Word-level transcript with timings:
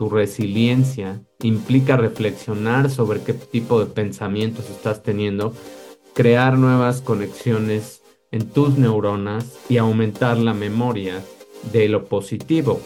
tu 0.00 0.08
resiliencia, 0.08 1.20
implica 1.42 1.98
reflexionar 1.98 2.88
sobre 2.88 3.20
qué 3.20 3.34
tipo 3.34 3.78
de 3.78 3.84
pensamientos 3.84 4.70
estás 4.70 5.02
teniendo, 5.02 5.52
crear 6.14 6.56
nuevas 6.56 7.02
conexiones 7.02 8.00
en 8.30 8.48
tus 8.48 8.78
neuronas 8.78 9.58
y 9.68 9.76
aumentar 9.76 10.38
la 10.38 10.54
memoria 10.54 11.22
de 11.70 11.90
lo 11.90 12.06
positivo, 12.06 12.80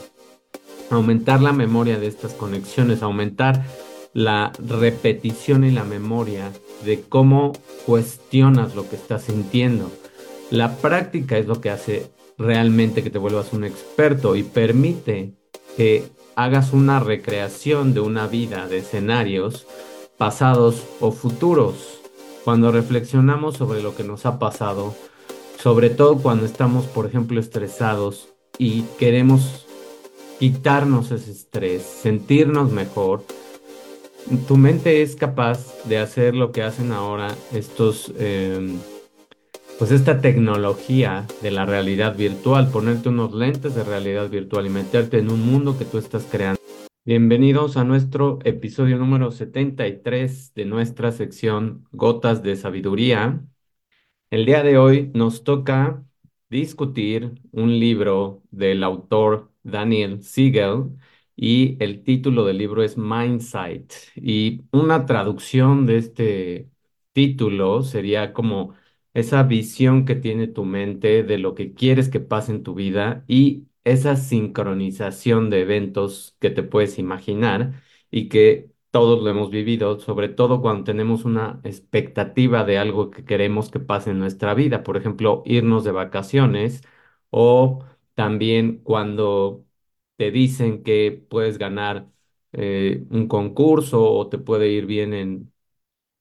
aumentar 0.91 1.41
la 1.41 1.53
memoria 1.53 2.01
de 2.01 2.09
estas 2.09 2.33
conexiones, 2.33 3.01
aumentar 3.01 3.65
la 4.13 4.51
repetición 4.59 5.63
y 5.63 5.71
la 5.71 5.85
memoria 5.85 6.51
de 6.85 7.01
cómo 7.01 7.53
cuestionas 7.87 8.75
lo 8.75 8.91
que 8.91 8.97
estás 8.97 9.23
sintiendo. 9.23 9.89
La 10.51 10.79
práctica 10.79 11.39
es 11.39 11.47
lo 11.47 11.61
que 11.61 11.71
hace 11.71 12.11
realmente 12.39 13.05
que 13.05 13.11
te 13.11 13.19
vuelvas 13.19 13.53
un 13.53 13.63
experto 13.63 14.35
y 14.35 14.43
permite 14.43 15.35
que 15.77 16.03
hagas 16.37 16.73
una 16.73 17.01
recreación 17.01 17.95
de 17.95 18.01
una 18.01 18.27
vida, 18.27 18.67
de 18.69 18.79
escenarios 18.79 19.67
pasados 20.17 20.85
o 21.01 21.13
futuros. 21.13 22.01
Cuando 22.45 22.71
reflexionamos 22.71 23.57
sobre 23.57 23.83
lo 23.83 23.97
que 23.97 24.05
nos 24.05 24.27
ha 24.27 24.39
pasado, 24.39 24.95
sobre 25.59 25.91
todo 25.91 26.19
cuando 26.19 26.45
estamos, 26.45 26.87
por 26.87 27.07
ejemplo, 27.07 27.41
estresados 27.41 28.29
y 28.59 28.83
queremos 28.99 29.67
quitarnos 30.39 31.11
ese 31.11 31.31
estrés, 31.31 31.83
sentirnos 31.83 32.71
mejor, 32.71 33.25
tu 34.47 34.57
mente 34.57 35.03
es 35.03 35.17
capaz 35.17 35.85
de 35.85 35.99
hacer 35.99 36.35
lo 36.35 36.53
que 36.53 36.63
hacen 36.63 36.93
ahora 36.93 37.35
estos, 37.53 38.13
em, 38.19 38.79
pues 39.79 39.91
esta 39.91 40.21
tecnología 40.21 41.27
de 41.43 41.51
la 41.51 41.67
realidad 41.67 42.17
virtual, 42.17 42.71
ponerte 42.71 43.09
unos 43.09 43.35
lentes 43.35 43.75
de 43.75 43.83
realidad 43.83 44.31
virtual 44.31 44.67
y 44.67 44.71
meterte 44.71 45.19
en 45.19 45.31
un 45.31 45.45
mundo 45.45 45.77
que 45.77 45.85
tú 45.85 45.99
estás 45.99 46.27
creando. 46.31 46.61
Bienvenidos 47.05 47.77
a 47.77 47.85
nuestro 47.85 48.39
episodio 48.45 48.99
número 48.99 49.33
73 49.33 50.55
de 50.55 50.65
nuestra 50.65 51.11
sección 51.13 51.87
Gotas 51.93 52.43
de 52.43 52.57
Sabiduría. 52.57 53.45
El 54.31 54.47
día 54.47 54.63
de 54.63 54.79
hoy 54.79 55.11
nos 55.13 55.43
toca 55.43 56.05
discutir 56.49 57.33
un 57.51 57.79
libro 57.81 58.43
del 58.53 58.85
autor 58.85 59.51
Daniel 59.65 60.23
Siegel 60.23 60.91
y 61.37 61.77
el 61.83 62.05
título 62.05 62.45
del 62.45 62.59
libro 62.59 62.85
es 62.85 62.97
Mindsight. 62.97 63.93
Y 64.15 64.63
una 64.71 65.05
traducción 65.05 65.85
de 65.85 65.97
este 65.97 66.71
título 67.13 67.83
sería 67.83 68.33
como 68.33 68.75
esa 69.15 69.43
visión 69.45 70.05
que 70.05 70.17
tiene 70.17 70.49
tu 70.49 70.65
mente 70.65 71.23
de 71.23 71.39
lo 71.39 71.55
que 71.55 71.75
quieres 71.75 72.09
que 72.09 72.21
pase 72.21 72.53
en 72.53 72.63
tu 72.63 72.75
vida 72.75 73.25
y 73.29 73.67
esa 73.85 74.17
sincronización 74.17 75.51
de 75.51 75.63
eventos 75.63 76.37
que 76.41 76.51
te 76.51 76.63
puedes 76.63 76.99
imaginar 76.99 77.83
y 78.11 78.29
que 78.29 78.71
todos 78.91 79.23
lo 79.23 79.31
hemos 79.31 79.51
vivido, 79.51 79.99
sobre 80.01 80.29
todo 80.29 80.63
cuando 80.63 80.85
tenemos 80.85 81.25
una 81.25 81.61
expectativa 81.65 82.65
de 82.65 82.79
algo 82.79 83.11
que 83.11 83.25
queremos 83.25 83.71
que 83.71 83.81
pase 83.81 84.11
en 84.11 84.21
nuestra 84.21 84.55
vida, 84.55 84.83
por 84.85 84.97
ejemplo, 84.97 85.43
irnos 85.47 85.85
de 85.85 85.93
vacaciones 85.93 86.83
o 87.31 87.85
también 88.15 88.79
cuando 88.83 89.65
te 90.17 90.31
dicen 90.31 90.83
que 90.85 91.25
puedes 91.29 91.59
ganar 91.59 92.09
eh, 92.53 93.05
un 93.11 93.27
concurso 93.29 94.03
o 94.13 94.29
te 94.29 94.39
puede 94.39 94.69
ir 94.69 94.87
bien 94.87 95.13
en, 95.15 95.53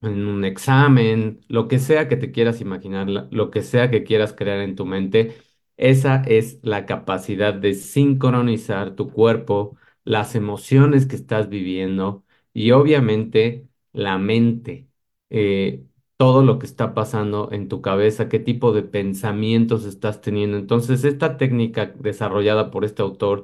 en 0.03 0.27
un 0.27 0.45
examen, 0.45 1.41
lo 1.47 1.67
que 1.67 1.79
sea 1.79 2.07
que 2.07 2.17
te 2.17 2.31
quieras 2.31 2.61
imaginar, 2.61 3.07
lo 3.09 3.51
que 3.51 3.61
sea 3.63 3.89
que 3.91 4.03
quieras 4.03 4.33
crear 4.33 4.59
en 4.61 4.75
tu 4.75 4.85
mente, 4.85 5.35
esa 5.77 6.21
es 6.23 6.59
la 6.63 6.85
capacidad 6.85 7.53
de 7.53 7.73
sincronizar 7.73 8.95
tu 8.95 9.11
cuerpo, 9.11 9.77
las 10.03 10.35
emociones 10.35 11.05
que 11.05 11.15
estás 11.15 11.49
viviendo 11.49 12.23
y 12.53 12.71
obviamente 12.71 13.67
la 13.93 14.17
mente. 14.17 14.87
Eh, 15.29 15.85
todo 16.17 16.43
lo 16.43 16.59
que 16.59 16.65
está 16.67 16.93
pasando 16.93 17.49
en 17.51 17.67
tu 17.67 17.81
cabeza, 17.81 18.29
qué 18.29 18.39
tipo 18.39 18.71
de 18.71 18.83
pensamientos 18.83 19.85
estás 19.85 20.21
teniendo. 20.21 20.57
Entonces, 20.57 21.03
esta 21.03 21.37
técnica 21.37 21.87
desarrollada 21.97 22.71
por 22.71 22.85
este 22.85 23.01
autor 23.01 23.43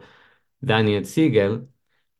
Daniel 0.62 1.06
Siegel, 1.06 1.68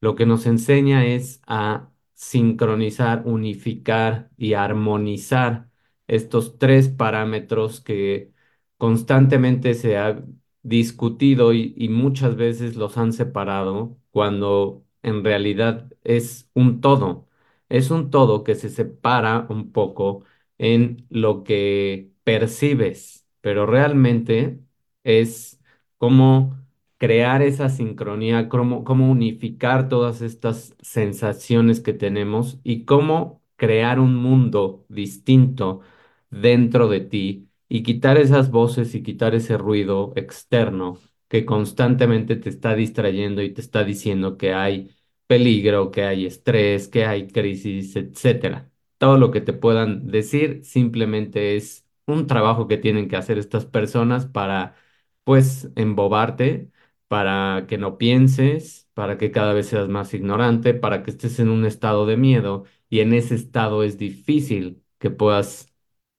lo 0.02 0.16
que 0.16 0.26
nos 0.26 0.46
enseña 0.46 1.06
es 1.06 1.42
a 1.48 1.89
sincronizar, 2.20 3.24
unificar 3.26 4.30
y 4.38 4.54
armonizar 4.54 5.70
estos 6.08 6.58
tres 6.58 6.90
parámetros 6.90 7.80
que 7.82 8.34
constantemente 8.78 9.74
se 9.74 9.98
ha 9.98 10.22
discutido 10.64 11.54
y, 11.54 11.74
y, 11.78 11.88
muchas 11.90 12.36
veces 12.36 12.76
los 12.76 12.98
han 12.98 13.14
separado 13.14 13.98
cuando 14.12 14.86
en 15.02 15.24
realidad 15.24 15.90
es 16.04 16.50
un 16.54 16.82
todo. 16.82 17.28
Es 17.70 17.90
un 17.92 18.10
todo 18.12 18.44
que 18.44 18.56
se 18.56 18.70
separa 18.70 19.46
un 19.50 19.72
poco 19.72 20.26
en 20.58 21.06
lo 21.10 21.44
que 21.44 22.12
percibes, 22.26 23.28
pero 23.42 23.66
realmente 23.66 24.60
es 25.04 25.62
como 25.98 26.59
crear 27.00 27.42
esa 27.44 27.70
sincronía, 27.70 28.50
cómo, 28.50 28.84
unificar 29.12 29.90
todas 29.90 30.22
estas 30.22 30.76
sensaciones 30.82 31.82
que 31.82 31.94
tenemos 31.94 32.60
y 32.64 32.86
cómo 32.86 33.42
crear 33.58 34.00
un 34.00 34.16
mundo 34.16 34.86
distinto 34.90 35.82
dentro 36.30 36.90
de 36.90 37.02
ti 37.02 37.50
y 37.70 37.84
quitar 37.84 38.18
esas 38.18 38.52
voces 38.52 38.96
y 38.96 39.04
quitar 39.04 39.36
ese 39.36 39.58
ruido 39.58 40.14
externo 40.16 41.00
que 41.30 41.46
constantemente 41.46 42.36
te 42.36 42.50
está 42.50 42.76
distrayendo 42.76 43.42
y 43.44 43.54
te 43.54 43.62
está 43.62 43.84
diciendo 43.84 44.38
que 44.38 44.54
hay 44.54 44.92
peligro, 45.28 45.92
que 45.92 46.04
hay 46.04 46.26
estrés, 46.26 46.88
que 46.88 47.06
hay 47.06 47.28
crisis, 47.28 47.96
etcétera. 47.96 48.72
Todo 48.98 49.18
lo 49.18 49.32
que 49.32 49.42
te 49.42 49.54
puedan 49.54 50.08
decir 50.08 50.62
simplemente 50.66 51.56
es 51.56 51.86
un 52.08 52.28
trabajo 52.28 52.68
que 52.68 52.78
tienen 52.78 53.08
que 53.08 53.16
hacer 53.18 53.38
estas 53.38 53.66
personas 53.66 54.26
para 54.26 54.76
pues 55.24 55.70
embobarte 55.76 56.72
para 57.10 57.66
que 57.68 57.78
no 57.80 58.00
pienses, 58.00 58.90
para 58.96 59.18
que 59.20 59.32
cada 59.32 59.54
vez 59.54 59.68
seas 59.70 59.90
más 59.90 60.14
ignorante, 60.16 60.76
para 60.76 61.04
que 61.04 61.12
estés 61.12 61.40
en 61.42 61.50
un 61.50 61.66
estado 61.66 62.08
de 62.08 62.18
miedo 62.18 62.66
y 62.90 63.02
en 63.02 63.14
ese 63.16 63.36
estado 63.36 63.84
es 63.84 64.00
difícil 64.00 64.84
que 65.00 65.12
puedas 65.12 65.68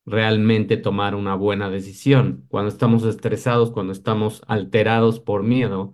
realmente 0.06 0.76
tomar 0.76 1.14
una 1.14 1.34
buena 1.36 1.70
decisión. 1.70 2.46
Cuando 2.50 2.68
estamos 2.70 3.04
estresados, 3.04 3.70
cuando 3.72 3.92
estamos 3.92 4.42
alterados 4.48 5.20
por 5.20 5.42
miedo, 5.44 5.92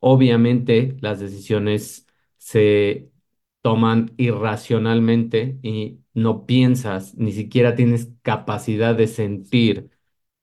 obviamente 0.00 0.96
las 1.00 1.20
decisiones 1.20 2.06
se 2.38 3.10
toman 3.62 4.12
irracionalmente 4.16 5.58
y 5.62 6.00
no 6.14 6.46
piensas, 6.46 7.14
ni 7.16 7.32
siquiera 7.32 7.74
tienes 7.74 8.10
capacidad 8.22 8.94
de 8.96 9.06
sentir 9.08 9.90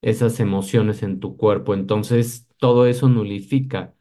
esas 0.01 0.39
emociones 0.39 1.03
en 1.03 1.19
tu 1.19 1.37
cuerpo. 1.37 1.73
Entonces, 1.73 2.47
todo 2.57 2.85
eso 2.87 3.09
nulifica 3.09 3.94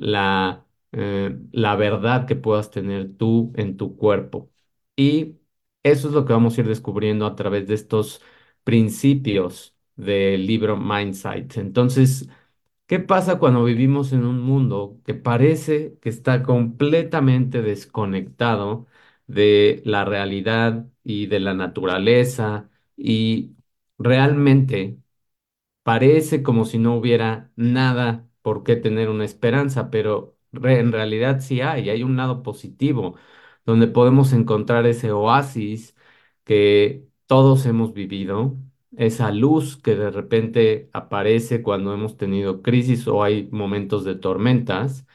la, 0.00 0.66
eh, 0.92 1.36
la 1.52 1.76
verdad 1.76 2.26
que 2.26 2.36
puedas 2.36 2.70
tener 2.70 3.16
tú 3.16 3.52
en 3.56 3.76
tu 3.76 3.96
cuerpo. 3.96 4.50
Y 4.96 5.38
eso 5.82 6.08
es 6.08 6.14
lo 6.14 6.24
que 6.26 6.32
vamos 6.32 6.56
a 6.58 6.60
ir 6.62 6.68
descubriendo 6.68 7.26
a 7.26 7.36
través 7.36 7.66
de 7.68 7.74
estos 7.74 8.22
principios 8.64 9.76
del 9.96 10.46
libro 10.46 10.76
Mindsight. 10.76 11.56
Entonces, 11.58 12.28
¿qué 12.86 12.98
pasa 13.00 13.38
cuando 13.38 13.64
vivimos 13.64 14.12
en 14.12 14.24
un 14.26 14.40
mundo 14.40 15.00
que 15.04 15.14
parece 15.14 15.98
que 16.00 16.08
está 16.08 16.42
completamente 16.42 17.62
desconectado 17.62 18.86
de 19.26 19.82
la 19.84 20.04
realidad 20.04 20.86
y 21.04 21.26
de 21.26 21.40
la 21.40 21.54
naturaleza 21.54 22.70
y 22.96 23.52
realmente 23.98 24.98
parece 25.82 26.42
como 26.42 26.64
si 26.66 26.78
no 26.78 26.96
hubiera 26.96 27.52
nada 27.56 28.28
por 28.42 28.62
qué 28.64 28.76
tener 28.76 29.08
una 29.08 29.24
esperanza, 29.24 29.90
pero 29.90 30.36
en 30.52 30.92
realidad 30.92 31.40
sí 31.40 31.60
hay, 31.60 31.90
hay 31.90 32.02
un 32.02 32.16
lado 32.16 32.42
positivo, 32.42 33.16
donde 33.66 33.86
podemos 33.88 34.32
encontrar 34.32 34.86
ese 34.86 35.12
oasis 35.12 35.94
que 36.44 37.06
todos 37.26 37.66
hemos 37.66 37.92
vivido, 37.92 38.56
esa 38.96 39.30
luz 39.30 39.76
que 39.76 39.94
de 39.96 40.10
repente 40.10 40.90
aparece 40.92 41.62
cuando 41.62 41.94
hemos 41.94 42.16
tenido 42.16 42.62
crisis 42.62 43.06
o 43.06 43.22
hay 43.22 43.48
momentos 43.52 44.04
de 44.04 44.14
tormentas, 44.16 45.06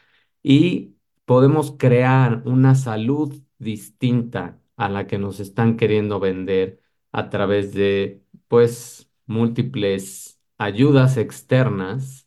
y 0.44 0.96
podemos 1.26 1.76
crear 1.78 2.44
una 2.46 2.76
salud 2.76 3.34
distinta 3.58 4.62
a 4.78 4.90
la 4.90 5.08
que 5.08 5.18
nos 5.18 5.40
están 5.40 5.78
queriendo 5.78 6.20
vender 6.20 6.82
a 7.12 7.30
través 7.30 7.74
de, 7.74 8.24
pues, 8.48 9.10
múltiples 9.26 10.40
ayudas 10.58 11.18
externas 11.18 12.25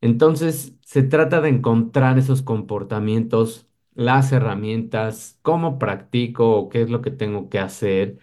entonces, 0.00 0.74
se 0.84 1.02
trata 1.02 1.40
de 1.40 1.48
encontrar 1.50 2.18
esos 2.18 2.42
comportamientos, 2.42 3.66
las 3.94 4.32
herramientas, 4.32 5.38
cómo 5.42 5.78
practico 5.78 6.56
o 6.56 6.68
qué 6.68 6.82
es 6.82 6.90
lo 6.90 7.02
que 7.02 7.10
tengo 7.10 7.48
que 7.48 7.58
hacer, 7.58 8.18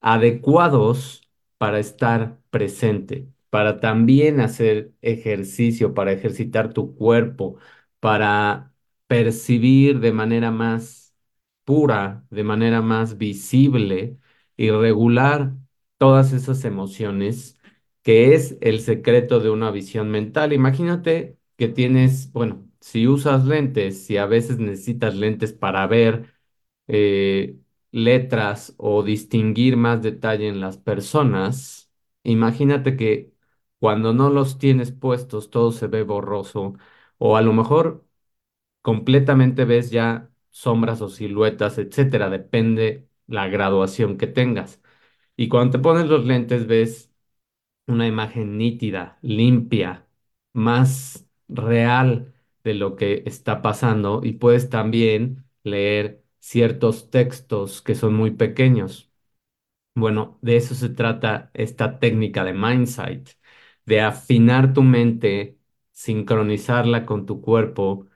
adecuados 0.00 1.22
para 1.58 1.78
estar 1.80 2.38
presente, 2.50 3.28
para 3.50 3.80
también 3.80 4.40
hacer 4.40 4.92
ejercicio, 5.02 5.94
para 5.94 6.12
ejercitar 6.12 6.72
tu 6.72 6.94
cuerpo, 6.94 7.56
para 8.00 8.72
percibir 9.06 10.00
de 10.00 10.12
manera 10.12 10.50
más 10.50 11.14
pura, 11.64 12.24
de 12.30 12.44
manera 12.44 12.82
más 12.82 13.18
visible 13.18 14.18
y 14.56 14.70
regular 14.70 15.54
todas 15.98 16.32
esas 16.32 16.64
emociones, 16.64 17.55
que 18.06 18.34
es 18.36 18.58
el 18.62 18.80
secreto 18.82 19.40
de 19.40 19.50
una 19.50 19.72
visión 19.72 20.10
mental. 20.12 20.54
Imagínate 20.54 21.38
que 21.58 21.68
tienes, 21.68 22.32
bueno, 22.32 22.68
si 22.80 23.08
usas 23.08 23.46
lentes, 23.46 24.06
si 24.06 24.16
a 24.18 24.26
veces 24.26 24.58
necesitas 24.60 25.16
lentes 25.16 25.52
para 25.54 25.86
ver 25.88 26.34
eh, 26.88 27.58
letras 27.90 28.74
o 28.78 29.02
distinguir 29.02 29.76
más 29.76 30.02
detalle 30.02 30.48
en 30.48 30.60
las 30.60 30.78
personas, 30.78 31.90
imagínate 32.24 32.96
que 32.96 33.34
cuando 33.80 34.12
no 34.12 34.30
los 34.30 34.58
tienes 34.58 34.92
puestos 34.92 35.50
todo 35.50 35.72
se 35.72 35.86
ve 35.88 36.02
borroso 36.04 36.74
o 37.18 37.36
a 37.36 37.42
lo 37.42 37.52
mejor 37.52 38.06
completamente 38.82 39.64
ves 39.64 39.90
ya 39.90 40.30
sombras 40.50 41.00
o 41.02 41.08
siluetas, 41.08 41.78
etcétera, 41.78 42.30
depende 42.30 43.08
la 43.26 43.48
graduación 43.48 44.16
que 44.18 44.26
tengas. 44.26 44.80
Y 45.36 45.48
cuando 45.48 45.72
te 45.78 45.80
pones 45.84 46.06
los 46.08 46.24
lentes 46.26 46.66
ves 46.66 47.12
una 47.86 48.06
imagen 48.06 48.58
nítida, 48.58 49.18
limpia, 49.22 50.06
más 50.52 51.26
real 51.48 52.34
de 52.64 52.74
lo 52.74 52.96
que 52.96 53.22
está 53.26 53.62
pasando 53.62 54.20
y 54.24 54.32
puedes 54.34 54.70
también 54.70 55.44
leer 55.62 56.22
ciertos 56.40 57.10
textos 57.10 57.82
que 57.82 57.94
son 57.94 58.14
muy 58.14 58.32
pequeños. 58.32 59.10
Bueno, 59.94 60.38
de 60.42 60.56
eso 60.56 60.74
se 60.74 60.90
trata 60.90 61.50
esta 61.54 61.98
técnica 61.98 62.44
de 62.44 62.52
Mindsight, 62.52 63.30
de 63.86 64.00
afinar 64.02 64.74
tu 64.74 64.82
mente, 64.82 65.58
sincronizarla 65.92 67.06
con 67.06 67.24
tu 67.26 67.40
cuerpo 67.40 68.06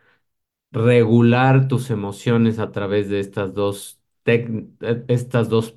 regular 0.73 1.69
tus 1.69 1.91
emociones 1.91 2.59
a 2.59 2.73
través 2.73 3.09
de 3.09 3.21
estas 3.21 3.55
dos, 3.55 4.01
eh, 4.27 5.05
estas 5.09 5.49
dos 5.49 5.77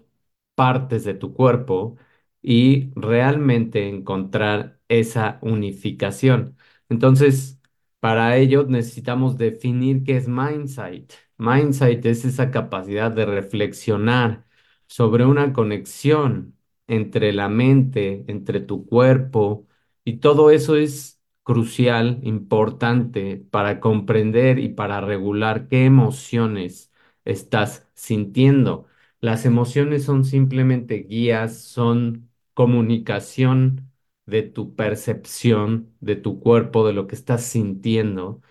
partes 0.55 1.03
de 1.03 1.13
tu 1.15 1.33
cuerpo 1.33 1.97
y 2.43 2.91
realmente 2.95 3.89
encontrar 3.89 4.79
esa 4.89 5.39
unificación. 5.43 6.57
Entonces, 6.89 7.59
para 8.01 8.37
ello 8.37 8.65
necesitamos 8.67 9.37
definir 9.37 10.03
qué 10.03 10.17
es 10.17 10.27
mindsight. 10.27 11.13
Mindsight 11.37 12.05
es 12.05 12.25
esa 12.25 12.51
capacidad 12.51 13.11
de 13.11 13.25
reflexionar 13.25 14.45
sobre 14.87 15.25
una 15.25 15.53
conexión 15.53 16.57
entre 16.87 17.31
la 17.33 17.49
mente, 17.49 18.25
entre 18.27 18.59
tu 18.59 18.85
cuerpo, 18.85 19.67
y 20.03 20.17
todo 20.17 20.51
eso 20.51 20.75
es 20.75 21.21
crucial, 21.43 22.19
importante 22.23 23.37
para 23.51 23.79
comprender 23.79 24.59
y 24.59 24.69
para 24.69 25.01
regular 25.01 25.67
qué 25.67 25.85
emociones 25.85 26.91
estás 27.25 27.87
sintiendo. 27.95 28.87
Las 29.21 29.45
emociones 29.45 30.03
son 30.03 30.25
simplemente 30.25 30.95
guías, 31.03 31.61
son 31.61 32.29
comunicación 32.53 33.91
de 34.25 34.43
tu 34.43 34.75
percepción, 34.75 35.95
de 35.99 36.15
tu 36.15 36.39
cuerpo, 36.39 36.85
de 36.87 36.93
lo 36.93 37.07
que 37.07 37.15
estás 37.15 37.43
sintiendo. 37.43 38.41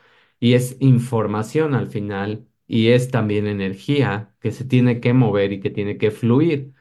Y 0.40 0.54
es 0.54 0.76
información 0.80 1.74
al 1.74 1.88
final 1.88 2.46
y 2.66 2.88
es 2.88 3.10
también 3.10 3.46
energía 3.46 4.34
que 4.40 4.50
se 4.52 4.64
tiene 4.64 5.00
que 5.00 5.12
mover 5.14 5.52
y 5.52 5.60
que 5.60 5.70
tiene 5.70 5.98
que 5.98 6.10
fluir. 6.10 6.72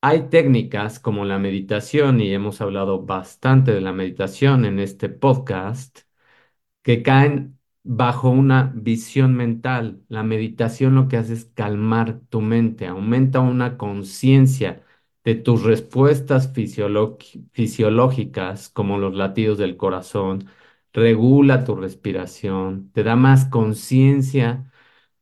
Hay 0.00 0.28
técnicas 0.30 0.98
como 0.98 1.24
la 1.24 1.38
meditación, 1.38 2.20
y 2.20 2.32
hemos 2.34 2.60
hablado 2.60 3.02
bastante 3.04 3.72
de 3.72 3.80
la 3.80 3.92
meditación 3.92 4.64
en 4.64 4.80
este 4.80 5.08
podcast, 5.08 6.00
que 6.82 7.02
caen 7.02 7.58
bajo 7.84 8.30
una 8.30 8.72
visión 8.74 9.34
mental. 9.34 10.02
La 10.08 10.22
meditación 10.22 10.94
lo 10.96 11.08
que 11.08 11.16
hace 11.18 11.34
es 11.34 11.46
calmar 11.46 12.20
tu 12.30 12.40
mente, 12.40 12.86
aumenta 12.86 13.40
una 13.40 13.76
conciencia 13.78 14.84
de 15.24 15.34
tus 15.36 15.62
respuestas 15.62 16.52
fisiológicas, 17.52 18.68
como 18.68 18.98
los 18.98 19.14
latidos 19.14 19.58
del 19.58 19.76
corazón, 19.76 20.48
regula 20.92 21.64
tu 21.64 21.76
respiración, 21.76 22.90
te 22.92 23.02
da 23.04 23.16
más 23.16 23.46
conciencia 23.46 24.72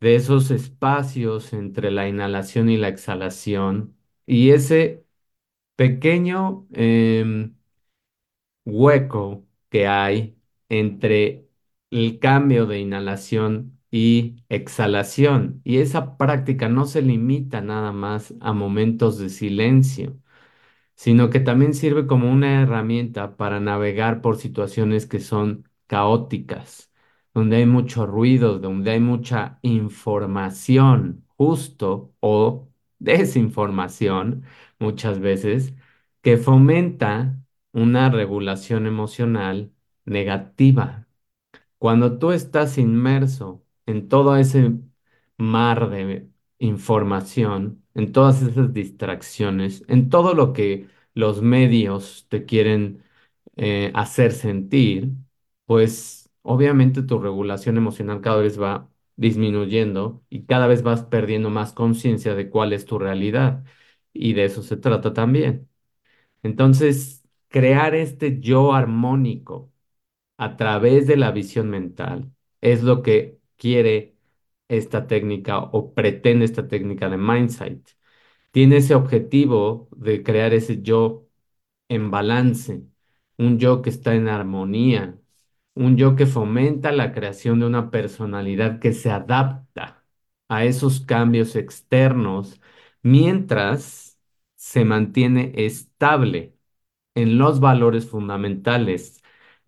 de 0.00 0.16
esos 0.16 0.50
espacios 0.50 1.52
entre 1.52 1.90
la 1.90 2.08
inhalación 2.08 2.70
y 2.70 2.76
la 2.78 2.88
exhalación. 2.88 3.96
Y 4.26 4.50
ese 4.50 5.04
pequeño 5.76 6.66
em, 6.74 7.54
hueco 8.64 9.46
que 9.70 9.86
hay 9.86 10.36
entre 10.68 11.48
el 11.90 12.18
cambio 12.18 12.66
de 12.66 12.78
inhalación 12.80 13.79
y 13.90 14.36
exhalación. 14.48 15.60
Y 15.64 15.78
esa 15.78 16.16
práctica 16.18 16.68
no 16.68 16.86
se 16.86 17.02
limita 17.02 17.60
nada 17.60 17.92
más 17.92 18.34
a 18.40 18.52
momentos 18.52 19.18
de 19.18 19.28
silencio 19.30 20.16
sino 20.94 21.30
que 21.30 21.40
también 21.40 21.74
sirve 21.74 22.06
como 22.06 22.30
una 22.30 22.62
herramienta 22.62 23.36
para 23.36 23.60
navegar 23.60 24.20
por 24.22 24.36
situaciones 24.36 25.06
que 25.06 25.20
son 25.20 25.68
caóticas, 25.86 26.92
donde 27.34 27.56
hay 27.58 27.66
mucho 27.66 28.06
ruido, 28.06 28.58
donde 28.58 28.92
hay 28.92 29.00
mucha 29.00 29.58
información, 29.62 31.24
justo 31.36 32.14
o 32.20 32.68
desinformación, 32.98 34.44
muchas 34.78 35.20
veces, 35.20 35.74
que 36.22 36.36
fomenta 36.36 37.40
una 37.72 38.10
regulación 38.10 38.86
emocional 38.86 39.72
negativa. 40.04 41.06
Cuando 41.78 42.18
tú 42.18 42.32
estás 42.32 42.78
inmerso 42.78 43.64
en 43.90 44.08
todo 44.08 44.36
ese 44.36 44.72
mar 45.38 45.90
de 45.90 46.28
información, 46.58 47.84
en 47.94 48.12
todas 48.12 48.42
esas 48.42 48.72
distracciones, 48.74 49.84
en 49.88 50.10
todo 50.10 50.34
lo 50.34 50.52
que 50.52 50.88
los 51.14 51.42
medios 51.42 52.26
te 52.28 52.44
quieren 52.44 53.02
eh, 53.56 53.90
hacer 53.94 54.32
sentir, 54.32 55.10
pues 55.66 56.30
obviamente 56.42 57.02
tu 57.02 57.18
regulación 57.20 57.76
emocional 57.76 58.20
cada 58.20 58.38
vez 58.42 58.60
va 58.60 58.88
disminuyendo 59.16 60.24
y 60.30 60.44
cada 60.44 60.66
vez 60.66 60.82
vas 60.82 61.02
perdiendo 61.04 61.50
más 61.50 61.72
conciencia 61.72 62.34
de 62.34 62.48
cuál 62.50 62.72
es 62.72 62.86
tu 62.86 62.98
realidad. 62.98 63.64
Y 64.12 64.32
de 64.34 64.44
eso 64.46 64.62
se 64.62 64.76
trata 64.76 65.12
también. 65.12 65.68
Entonces, 66.42 67.24
crear 67.48 67.94
este 67.94 68.40
yo 68.40 68.72
armónico 68.74 69.72
a 70.38 70.56
través 70.58 71.08
de 71.08 71.18
la 71.18 71.32
visión 71.32 71.70
mental. 71.70 72.32
Es 72.62 72.84
lo 72.84 73.02
que 73.02 73.39
quiere 73.60 74.16
esta 74.68 75.06
técnica 75.08 75.60
o 75.60 75.94
pretende 75.94 76.44
esta 76.46 76.68
técnica 76.68 77.10
de 77.10 77.18
Mindsight. 77.18 77.88
Tiene 78.52 78.78
ese 78.78 78.94
objetivo 78.94 79.88
de 79.96 80.22
crear 80.22 80.52
ese 80.54 80.82
yo 80.82 81.28
en 81.88 82.10
balance, 82.10 82.84
un 83.38 83.58
yo 83.58 83.82
que 83.82 83.90
está 83.90 84.14
en 84.14 84.28
armonía, 84.28 85.18
un 85.74 85.96
yo 85.96 86.16
que 86.16 86.26
fomenta 86.26 86.92
la 86.92 87.12
creación 87.12 87.60
de 87.60 87.66
una 87.66 87.90
personalidad 87.90 88.80
que 88.80 88.92
se 88.92 89.10
adapta 89.10 90.04
a 90.48 90.64
esos 90.64 91.00
cambios 91.00 91.56
externos 91.56 92.60
mientras 93.02 94.18
se 94.56 94.84
mantiene 94.84 95.52
estable 95.56 96.56
en 97.14 97.38
los 97.38 97.60
valores 97.60 98.08
fundamentales. 98.08 99.19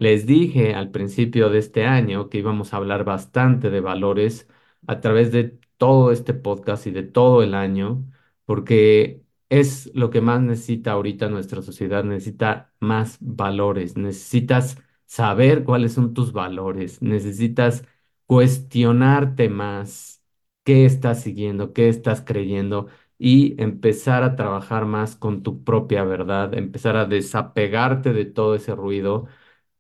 Les 0.03 0.27
dije 0.27 0.75
al 0.75 0.91
principio 0.91 1.49
de 1.49 1.59
este 1.59 1.85
año 1.87 2.29
que 2.29 2.39
íbamos 2.39 2.75
a 2.75 2.79
hablar 2.79 3.05
bastante 3.05 3.71
de 3.71 3.81
valores 3.81 4.49
a 4.89 5.01
través 5.01 5.31
de 5.33 5.45
todo 5.77 6.11
este 6.11 6.35
podcast 6.35 6.87
y 6.89 6.91
de 6.91 7.05
todo 7.05 7.43
el 7.43 7.55
año, 7.55 8.05
porque 8.45 9.23
es 9.49 9.93
lo 9.95 10.11
que 10.11 10.21
más 10.21 10.41
necesita 10.41 10.93
ahorita 10.93 11.29
nuestra 11.29 11.63
sociedad, 11.63 12.03
necesita 12.05 12.75
más 12.81 13.19
valores, 13.21 13.97
necesitas 13.97 14.79
saber 15.07 15.63
cuáles 15.65 15.93
son 15.93 16.15
tus 16.15 16.33
valores, 16.33 17.01
necesitas 17.01 17.85
cuestionarte 18.27 19.49
más 19.49 20.23
qué 20.65 20.85
estás 20.85 21.23
siguiendo, 21.23 21.73
qué 21.73 21.89
estás 21.89 22.23
creyendo 22.23 22.89
y 23.19 23.61
empezar 23.63 24.25
a 24.25 24.35
trabajar 24.37 24.85
más 24.87 25.15
con 25.17 25.43
tu 25.45 25.63
propia 25.65 26.03
verdad, 26.05 26.55
empezar 26.55 26.97
a 26.97 27.05
desapegarte 27.05 28.13
de 28.13 28.25
todo 28.25 28.55
ese 28.57 28.75
ruido 28.75 29.29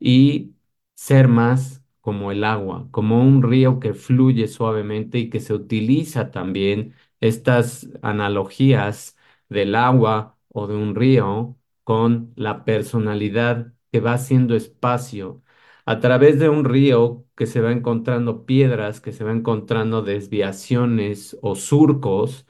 y 0.03 0.55
ser 0.95 1.29
más 1.29 1.83
como 2.01 2.33
el 2.33 2.45
agua, 2.45 2.89
como 2.91 3.23
un 3.23 3.43
río 3.43 3.81
que 3.81 3.95
fluye 3.95 4.49
suavemente 4.49 5.19
y 5.19 5.31
que 5.31 5.41
se 5.41 5.55
utiliza 5.55 6.31
también 6.33 6.95
estas 7.21 7.89
analogías 8.03 9.17
del 9.49 9.75
agua 9.77 10.37
o 10.49 10.67
de 10.67 10.77
un 10.77 10.95
río 10.97 11.57
con 11.85 12.33
la 12.37 12.65
personalidad 12.65 13.73
que 13.93 14.01
va 14.01 14.15
haciendo 14.15 14.55
espacio 14.57 15.43
a 15.87 16.01
través 16.01 16.39
de 16.39 16.49
un 16.49 16.65
río 16.65 17.27
que 17.37 17.47
se 17.47 17.61
va 17.61 17.73
encontrando 17.73 18.47
piedras, 18.47 19.01
que 19.01 19.13
se 19.13 19.25
va 19.25 19.33
encontrando 19.33 20.03
desviaciones 20.03 21.37
o 21.43 21.55
surcos 21.57 22.47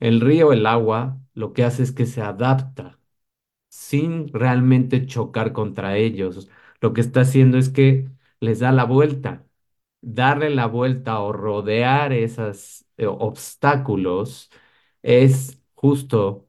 el 0.00 0.20
río, 0.20 0.52
el 0.52 0.66
agua, 0.66 1.18
lo 1.34 1.52
que 1.52 1.64
hace 1.64 1.82
es 1.84 1.92
que 1.92 2.06
se 2.06 2.22
adapta 2.22 2.98
sin 3.68 4.28
realmente 4.32 5.06
chocar 5.06 5.52
contra 5.52 5.96
ellos. 5.96 6.48
Lo 6.82 6.94
que 6.94 7.02
está 7.02 7.22
haciendo 7.22 7.58
es 7.58 7.70
que 7.70 8.10
les 8.40 8.60
da 8.60 8.72
la 8.72 8.84
vuelta 8.86 9.46
darle 10.02 10.50
la 10.50 10.66
vuelta 10.66 11.20
o 11.20 11.32
rodear 11.32 12.12
esos 12.12 12.86
obstáculos 12.98 14.50
es 15.02 15.60
justo 15.74 16.48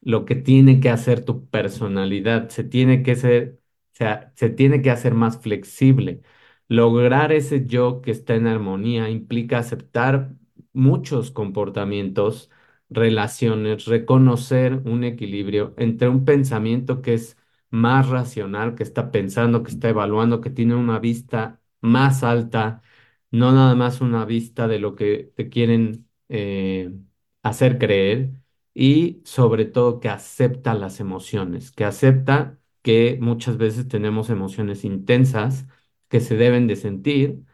lo 0.00 0.24
que 0.24 0.34
tiene 0.36 0.80
que 0.80 0.90
hacer 0.90 1.24
tu 1.24 1.48
personalidad. 1.48 2.48
Se 2.50 2.64
tiene 2.64 3.02
que 3.02 3.16
ser, 3.16 3.60
o 3.94 3.96
sea, 3.96 4.32
se 4.36 4.50
tiene 4.50 4.82
que 4.82 4.90
hacer 4.90 5.14
más 5.14 5.40
flexible. 5.40 6.22
Lograr 6.68 7.32
ese 7.32 7.66
yo 7.66 8.00
que 8.02 8.10
está 8.10 8.34
en 8.34 8.46
armonía 8.46 9.10
implica 9.10 9.58
aceptar 9.58 10.34
muchos 10.72 11.30
comportamientos, 11.30 12.50
relaciones, 12.90 13.86
reconocer 13.86 14.74
un 14.84 15.04
equilibrio 15.04 15.74
entre 15.78 16.08
un 16.08 16.24
pensamiento 16.24 17.02
que 17.02 17.14
es 17.14 17.36
más 17.74 18.08
racional, 18.08 18.74
que 18.76 18.82
está 18.84 19.10
pensando, 19.10 19.62
que 19.62 19.70
está 19.72 19.88
evaluando, 19.90 20.40
que 20.40 20.50
tiene 20.50 20.74
una 20.76 20.98
vista 21.00 21.60
más 21.80 22.22
alta, 22.24 22.82
no 23.30 23.52
nada 23.52 23.74
más 23.74 24.00
una 24.00 24.24
vista 24.24 24.68
de 24.68 24.78
lo 24.78 24.94
que 24.96 25.32
te 25.36 25.48
quieren 25.48 26.08
eh, 26.28 26.92
hacer 27.42 27.78
creer 27.78 28.32
y 28.74 29.22
sobre 29.24 29.64
todo 29.66 30.00
que 30.00 30.08
acepta 30.08 30.74
las 30.74 31.00
emociones, 31.00 31.70
que 31.72 31.84
acepta 31.84 32.58
que 32.82 33.18
muchas 33.20 33.56
veces 33.58 33.88
tenemos 33.88 34.30
emociones 34.30 34.84
intensas 34.84 35.66
que 36.08 36.20
se 36.20 36.36
deben 36.36 36.66
de 36.66 36.76
sentir, 36.76 37.44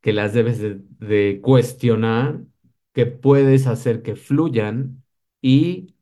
que 0.00 0.12
las 0.12 0.34
debes 0.34 0.58
de, 0.60 0.80
de 1.00 1.40
cuestionar, 1.42 2.42
que 2.92 3.06
puedes 3.06 3.66
hacer 3.66 4.02
que 4.02 4.16
fluyan 4.16 5.04
y 5.40 5.94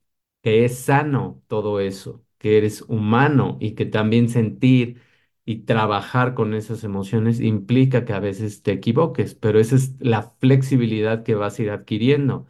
que 0.43 0.65
es 0.65 0.79
sano 0.81 1.43
todo 1.49 1.81
eso, 1.81 2.25
que 2.41 2.59
eres 2.59 2.83
humano 2.89 3.59
y 3.61 3.77
que 3.77 3.87
también 3.87 4.31
sentir 4.31 5.01
y 5.47 5.61
trabajar 5.65 6.35
con 6.35 6.55
esas 6.55 6.85
emociones 6.85 7.41
implica 7.41 8.07
que 8.07 8.15
a 8.15 8.21
veces 8.21 8.63
te 8.65 8.73
equivoques, 8.73 9.37
pero 9.37 9.61
esa 9.61 9.77
es 9.77 9.97
la 10.01 10.23
flexibilidad 10.41 11.25
que 11.25 11.37
vas 11.37 11.61
a 11.61 11.63
ir 11.65 11.71
adquiriendo. 11.73 12.47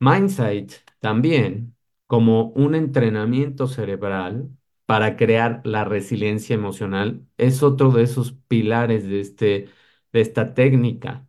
Mindsight 0.00 0.72
también 1.00 1.76
como 2.06 2.46
un 2.50 2.74
entrenamiento 2.74 3.66
cerebral 3.68 4.50
para 4.86 5.16
crear 5.16 5.62
la 5.64 5.84
resiliencia 5.84 6.54
emocional 6.54 7.26
es 7.38 7.62
otro 7.62 7.90
de 7.92 8.02
esos 8.02 8.32
pilares 8.48 9.04
de, 9.08 9.20
este, 9.20 9.68
de 10.12 10.20
esta 10.20 10.54
técnica. 10.54 11.26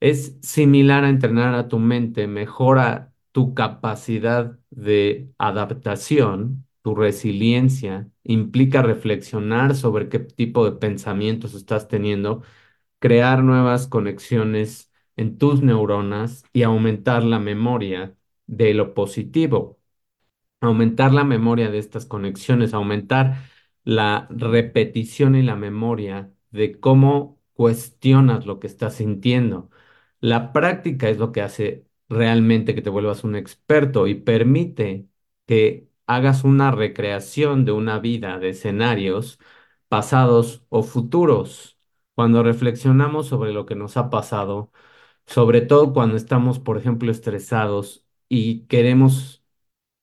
Es 0.00 0.36
similar 0.42 1.04
a 1.04 1.08
entrenar 1.08 1.54
a 1.54 1.68
tu 1.68 1.78
mente, 1.78 2.26
mejora 2.26 3.14
tu 3.32 3.54
capacidad 3.54 4.58
de 4.70 5.30
adaptación, 5.38 6.65
tu 6.86 6.94
resiliencia, 6.94 8.08
implica 8.22 8.80
reflexionar 8.80 9.74
sobre 9.74 10.08
qué 10.08 10.20
tipo 10.20 10.64
de 10.64 10.78
pensamientos 10.78 11.54
estás 11.54 11.88
teniendo, 11.88 12.44
crear 13.00 13.42
nuevas 13.42 13.88
conexiones 13.88 14.92
en 15.16 15.36
tus 15.38 15.62
neuronas 15.62 16.44
y 16.52 16.62
aumentar 16.62 17.24
la 17.24 17.40
memoria 17.40 18.16
de 18.46 18.72
lo 18.74 18.94
positivo, 18.94 19.80
aumentar 20.60 21.12
la 21.14 21.24
memoria 21.24 21.70
de 21.70 21.78
estas 21.78 22.06
conexiones, 22.06 22.74
aumentar 22.74 23.36
la 23.84 24.28
repetición 24.30 25.34
y 25.36 25.42
la 25.42 25.56
memoria 25.56 26.32
de 26.52 26.78
cómo 26.80 27.40
cuestionas 27.54 28.46
lo 28.46 28.60
que 28.60 28.68
estás 28.68 28.94
sintiendo. 28.96 29.70
La 30.20 30.52
práctica 30.52 31.08
es 31.08 31.18
lo 31.18 31.32
que 31.32 31.42
hace 31.42 31.86
realmente 32.08 32.74
que 32.74 32.82
te 32.82 32.90
vuelvas 32.90 33.24
un 33.24 33.36
experto 33.36 34.06
y 34.06 34.14
permite 34.14 35.08
que 35.46 35.85
hagas 36.06 36.44
una 36.44 36.70
recreación 36.70 37.64
de 37.64 37.72
una 37.72 37.98
vida, 37.98 38.38
de 38.38 38.50
escenarios 38.50 39.38
pasados 39.88 40.64
o 40.68 40.82
futuros. 40.82 41.78
Cuando 42.14 42.42
reflexionamos 42.42 43.26
sobre 43.28 43.52
lo 43.52 43.66
que 43.66 43.74
nos 43.74 43.96
ha 43.96 44.10
pasado, 44.10 44.72
sobre 45.26 45.60
todo 45.62 45.92
cuando 45.94 46.16
estamos, 46.16 46.58
por 46.60 46.78
ejemplo, 46.78 47.10
estresados 47.12 48.06
y 48.28 48.62
queremos 48.66 49.44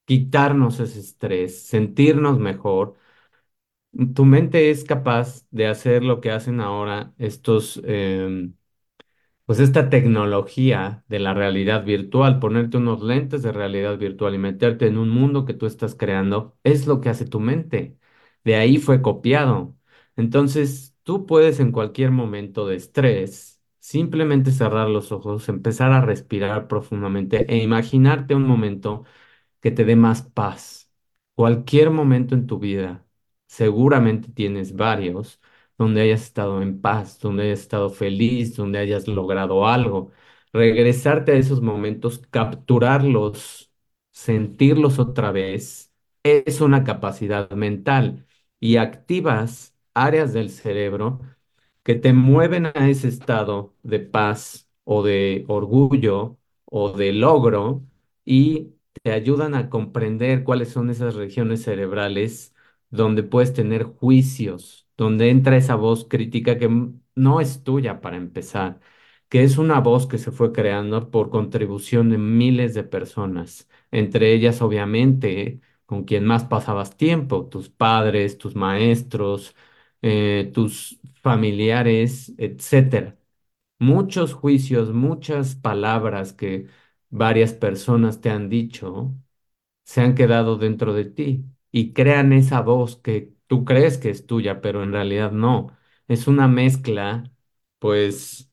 quitarnos 0.06 0.80
ese 0.82 1.00
estrés, 1.02 1.66
sentirnos 1.66 2.40
mejor, 2.40 2.96
tu 4.16 4.26
mente 4.26 4.70
es 4.72 4.84
capaz 4.84 5.46
de 5.52 5.68
hacer 5.68 6.04
lo 6.04 6.20
que 6.22 6.32
hacen 6.32 6.60
ahora 6.62 7.14
estos, 7.18 7.82
em, 7.86 8.56
pues 9.46 9.60
esta 9.60 9.90
tecnología 9.90 11.04
de 11.08 11.20
la 11.20 11.34
realidad 11.34 11.84
virtual, 11.86 12.40
ponerte 12.40 12.78
unos 12.78 13.02
lentes 13.04 13.42
de 13.44 13.52
realidad 13.52 13.98
virtual 13.98 14.36
y 14.36 14.38
meterte 14.38 14.88
en 14.88 14.98
un 14.98 15.10
mundo 15.10 15.46
que 15.46 15.54
tú 15.54 15.66
estás 15.66 15.96
creando, 15.96 16.58
es 16.64 16.88
lo 16.88 17.02
que 17.02 17.10
hace 17.10 17.26
tu 17.26 17.40
mente. 17.40 17.98
De 18.44 18.56
ahí 18.56 18.78
fue 18.78 19.02
copiado. 19.02 19.76
Entonces, 20.16 20.96
tú 21.04 21.26
puedes 21.26 21.60
en 21.60 21.72
cualquier 21.72 22.12
momento 22.12 22.68
de 22.68 22.76
estrés 22.78 23.62
simplemente 23.80 24.52
cerrar 24.52 24.88
los 24.90 25.12
ojos, 25.12 25.50
empezar 25.50 25.92
a 25.92 26.02
respirar 26.02 26.68
profundamente 26.70 27.46
e 27.54 27.58
imaginarte 27.62 28.36
un 28.36 28.44
momento 28.44 29.04
que 29.62 29.72
te 29.72 29.86
dé 29.86 29.96
más 29.96 30.22
paz. 30.24 30.92
Cualquier 31.36 31.90
momento 31.92 32.36
en 32.36 32.48
tu 32.48 32.60
vida, 32.60 33.06
seguramente 33.48 34.32
tienes 34.32 34.76
varios 34.76 35.42
donde 35.78 36.02
hayas 36.02 36.24
estado 36.24 36.62
en 36.62 36.82
paz, 36.82 37.20
donde 37.20 37.44
hayas 37.44 37.62
estado 37.62 37.90
feliz, 37.90 38.56
donde 38.56 38.80
hayas 38.80 39.08
logrado 39.08 39.68
algo. 39.68 40.12
Regresarte 40.54 41.32
a 41.34 41.36
esos 41.36 41.62
momentos, 41.62 42.20
capturarlos, 42.30 43.72
sentirlos 44.12 45.00
otra 45.00 45.32
vez, 45.32 45.92
es 46.24 46.62
una 46.62 46.84
capacidad 46.84 47.50
mental 47.52 48.26
y 48.60 48.78
activas 48.78 49.76
áreas 49.94 50.34
del 50.34 50.50
cerebro 50.50 51.22
que 51.84 51.96
te 51.96 52.14
mueven 52.14 52.68
a 52.68 52.90
ese 52.90 53.08
estado 53.08 53.76
de 53.84 54.00
paz 54.00 54.70
o 54.84 55.04
de 55.04 55.46
orgullo 55.48 56.38
o 56.66 56.92
de 56.94 57.14
logro 57.14 57.84
y 58.26 58.74
te 59.04 59.12
ayudan 59.12 59.56
a 59.56 59.70
comprender 59.70 60.44
cuáles 60.44 60.70
son 60.70 60.90
esas 60.90 61.16
regiones 61.16 61.64
cerebrales 61.64 62.54
donde 62.90 63.24
puedes 63.24 63.54
tener 63.54 63.84
juicios, 63.84 64.88
donde 65.04 65.30
entra 65.30 65.58
esa 65.58 65.76
voz 65.76 66.06
crítica 66.10 66.58
que 66.58 66.70
no 67.16 67.42
es 67.42 67.64
tuya 67.64 68.02
para 68.02 68.18
empezar, 68.18 68.80
que 69.30 69.44
es 69.44 69.58
una 69.58 69.80
voz 69.80 70.08
que 70.08 70.18
se 70.18 70.32
fue 70.32 70.52
creando 70.54 71.10
por 71.12 71.30
contribución 71.30 72.10
de 72.10 72.18
miles 72.18 72.74
de 72.74 72.84
personas, 72.84 73.70
entre 73.92 74.34
ellas 74.34 74.62
obviamente 74.62 75.62
con 75.86 76.04
quien 76.06 76.26
más 76.26 76.46
pasabas 76.46 76.98
tiempo, 76.98 77.48
tus 77.50 77.70
padres, 77.70 78.38
tus 78.38 78.56
maestros, 78.56 79.56
eh, 80.02 80.52
tus 80.54 81.00
familiares, 81.22 82.34
etcétera. 82.38 83.18
Muchos 83.80 84.34
juicios, 84.34 84.94
muchas 84.94 85.56
palabras 85.56 86.34
que 86.34 86.68
varias 87.10 87.54
personas 87.54 88.22
te 88.22 88.30
han 88.30 88.50
dicho 88.50 89.14
se 89.84 90.02
han 90.02 90.16
quedado 90.16 90.58
dentro 90.58 90.94
de 90.94 91.06
ti 91.06 91.46
y 91.72 91.94
crean 91.94 92.34
esa 92.34 92.62
voz 92.62 92.98
que 92.98 93.33
tú 93.54 93.66
crees 93.66 93.98
que 94.00 94.10
es 94.10 94.26
tuya, 94.28 94.62
pero 94.62 94.84
en 94.84 94.92
realidad 94.94 95.32
no. 95.32 95.78
Es 96.08 96.28
una 96.28 96.48
mezcla, 96.48 97.32
pues 97.80 98.52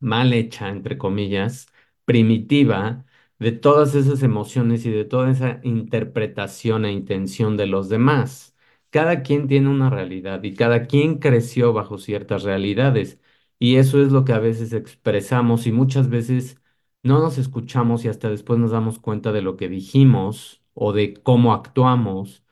mal 0.00 0.32
hecha, 0.32 0.68
entre 0.68 0.98
comillas, 0.98 1.66
primitiva, 2.04 3.04
de 3.38 3.52
todas 3.52 3.94
esas 3.94 4.22
emociones 4.22 4.86
y 4.86 4.90
de 4.90 5.04
toda 5.04 5.30
esa 5.30 5.60
interpretación 5.62 6.84
e 6.84 6.92
intención 6.92 7.56
de 7.56 7.66
los 7.66 7.88
demás. 7.88 8.54
Cada 8.90 9.22
quien 9.22 9.46
tiene 9.48 9.68
una 9.68 9.90
realidad 9.90 10.42
y 10.44 10.54
cada 10.54 10.86
quien 10.86 11.18
creció 11.18 11.72
bajo 11.72 11.98
ciertas 11.98 12.44
realidades. 12.44 13.18
Y 13.58 13.76
eso 13.76 14.02
es 14.02 14.12
lo 14.12 14.24
que 14.24 14.32
a 14.32 14.38
veces 14.38 14.72
expresamos 14.72 15.66
y 15.66 15.72
muchas 15.72 16.08
veces 16.08 16.60
no 17.02 17.20
nos 17.20 17.38
escuchamos 17.38 18.04
y 18.04 18.08
hasta 18.08 18.30
después 18.30 18.58
nos 18.58 18.70
damos 18.70 18.98
cuenta 18.98 19.32
de 19.32 19.42
lo 19.42 19.56
que 19.56 19.68
dijimos 19.68 20.62
o 20.74 20.92
de 20.92 21.14
cómo 21.14 21.52
actuamos. 21.54 22.42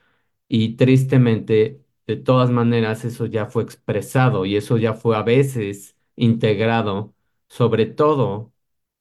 Y 0.56 0.76
tristemente, 0.76 1.82
de 2.06 2.16
todas 2.16 2.50
maneras, 2.50 3.04
eso 3.04 3.26
ya 3.26 3.46
fue 3.46 3.64
expresado 3.64 4.46
y 4.46 4.54
eso 4.56 4.78
ya 4.78 4.94
fue 4.94 5.16
a 5.16 5.22
veces 5.22 5.96
integrado 6.16 7.12
sobre 7.48 7.86
todo 7.86 8.52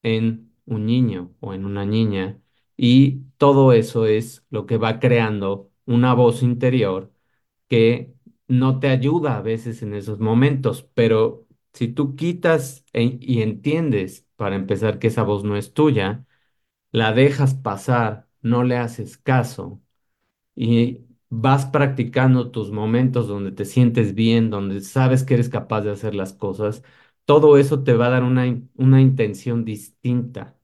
en 0.02 0.52
un 0.66 0.86
niño 0.88 1.36
o 1.42 1.54
en 1.54 1.66
una 1.66 1.86
niña. 1.86 2.42
Y 2.76 3.22
todo 3.38 3.72
eso 3.74 4.06
es 4.08 4.44
lo 4.50 4.66
que 4.66 4.78
va 4.78 5.00
creando 5.00 5.70
una 5.86 6.14
voz 6.16 6.42
interior 6.44 7.12
que 7.70 8.14
no 8.48 8.80
te 8.80 8.88
ayuda 8.90 9.38
a 9.38 9.42
veces 9.42 9.82
en 9.84 9.94
esos 9.94 10.20
momentos, 10.20 10.84
pero 10.94 11.48
si 11.74 11.88
tú 11.88 12.16
quitas 12.16 12.86
y 12.94 13.42
entiendes, 13.42 14.28
para 14.36 14.56
empezar, 14.56 14.98
que 15.00 15.08
esa 15.08 15.24
voz 15.24 15.44
no 15.44 15.56
es 15.58 15.74
tuya, 15.74 16.26
la 16.92 17.14
dejas 17.14 17.56
pasar, 17.56 18.28
no 18.42 18.64
le 18.64 18.78
haces 18.78 19.18
caso 19.18 19.82
y 20.56 21.03
vas 21.36 21.66
practicando 21.66 22.52
tus 22.52 22.72
momentos 22.72 23.28
donde 23.28 23.52
te 23.52 23.66
sientes 23.66 24.14
bien, 24.16 24.50
donde 24.50 24.82
sabes 24.82 25.24
que 25.24 25.34
eres 25.36 25.50
capaz 25.50 25.82
de 25.82 25.92
hacer 25.92 26.16
las 26.16 26.34
cosas, 26.34 26.84
todo 27.26 27.58
eso 27.58 27.84
te 27.84 27.94
va 27.94 28.08
a 28.08 28.10
dar 28.10 28.24
una, 28.24 28.46
una 28.76 29.02
intención 29.02 29.66
distinta 29.66 30.58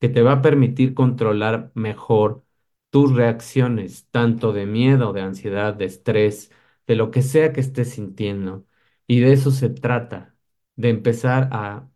que 0.00 0.08
te 0.08 0.22
va 0.22 0.32
a 0.34 0.42
permitir 0.42 0.94
controlar 0.94 1.70
mejor 1.74 2.44
tus 2.90 3.12
reacciones, 3.14 4.08
tanto 4.10 4.52
de 4.52 4.66
miedo, 4.66 5.12
de 5.12 5.22
ansiedad, 5.22 5.74
de 5.74 5.86
estrés, 5.86 6.50
de 6.86 6.96
lo 6.96 7.10
que 7.10 7.22
sea 7.22 7.52
que 7.52 7.60
estés 7.60 7.90
sintiendo. 7.92 8.66
Y 9.06 9.20
de 9.20 9.32
eso 9.32 9.50
se 9.50 9.70
trata, 9.70 10.36
de 10.76 10.90
empezar 10.90 11.48
a 11.52 11.88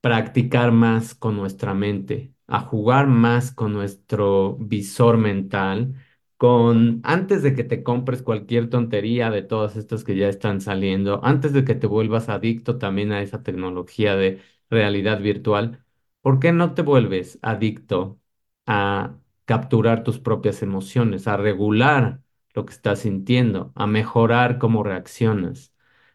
practicar 0.00 0.72
más 0.72 1.14
con 1.14 1.36
nuestra 1.36 1.74
mente, 1.74 2.34
a 2.46 2.60
jugar 2.60 3.06
más 3.06 3.52
con 3.52 3.72
nuestro 3.72 4.56
visor 4.58 5.16
mental, 5.18 5.94
con 6.40 7.02
antes 7.04 7.42
de 7.42 7.54
que 7.54 7.64
te 7.64 7.82
compres 7.82 8.22
cualquier 8.22 8.70
tontería 8.70 9.30
de 9.30 9.42
todas 9.42 9.76
estas 9.76 10.04
que 10.04 10.16
ya 10.16 10.28
están 10.28 10.60
saliendo, 10.62 11.20
antes 11.24 11.52
de 11.52 11.64
que 11.66 11.74
te 11.74 11.86
vuelvas 11.86 12.30
adicto 12.30 12.78
también 12.78 13.12
a 13.12 13.20
esa 13.22 13.42
tecnología 13.42 14.16
de 14.16 14.40
realidad 14.70 15.20
virtual, 15.20 15.84
¿por 16.22 16.40
qué 16.40 16.52
no 16.52 16.72
te 16.74 16.80
vuelves 16.82 17.38
adicto 17.42 18.20
a 18.66 19.18
capturar 19.44 20.02
tus 20.04 20.18
propias 20.18 20.62
emociones, 20.62 21.28
a 21.28 21.36
regular 21.36 22.22
lo 22.54 22.64
que 22.64 22.72
estás 22.72 23.00
sintiendo, 23.00 23.72
a 23.74 23.86
mejorar 23.86 24.58
cómo 24.58 24.82
reaccionas? 24.82 25.74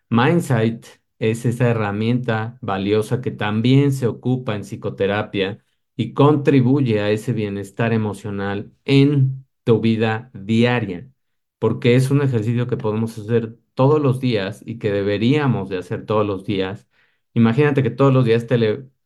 Mindsight 0.10 0.88
es 1.20 1.46
esa 1.46 1.70
herramienta 1.70 2.58
valiosa 2.62 3.22
que 3.22 3.32
también 3.32 3.92
se 3.94 4.08
ocupa 4.08 4.56
en 4.56 4.64
psicoterapia 4.64 5.64
y 5.96 6.14
contribuye 6.14 7.00
a 7.02 7.10
ese 7.12 7.32
bienestar 7.34 7.94
emocional 7.94 8.74
en 8.86 9.45
tu 9.66 9.82
vida 9.82 10.32
diaria, 10.36 11.12
porque 11.60 11.96
es 11.98 12.12
un 12.12 12.24
ejercicio 12.24 12.68
que 12.68 12.78
podemos 12.78 13.18
hacer 13.20 13.58
todos 13.76 14.02
los 14.02 14.22
días 14.22 14.64
y 14.66 14.80
que 14.80 14.92
deberíamos 14.94 15.70
de 15.70 15.80
hacer 15.80 16.06
todos 16.08 16.28
los 16.28 16.46
días. 16.46 16.90
Imagínate 17.36 17.84
que 17.84 17.92
todos 17.92 18.14
los 18.14 18.26
días 18.26 18.48
te 18.48 18.60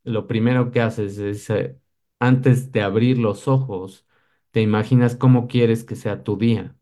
lo 0.04 0.28
primero 0.28 0.72
que 0.72 0.82
haces 0.82 1.18
es, 1.18 1.50
eh, 1.50 1.78
antes 2.20 2.72
de 2.72 2.82
abrir 2.82 3.18
los 3.18 3.48
ojos, 3.48 4.06
te 4.52 4.62
imaginas 4.62 5.16
cómo 5.16 5.48
quieres 5.48 5.84
que 5.84 5.96
sea 5.96 6.24
tu 6.24 6.38
día 6.38 6.76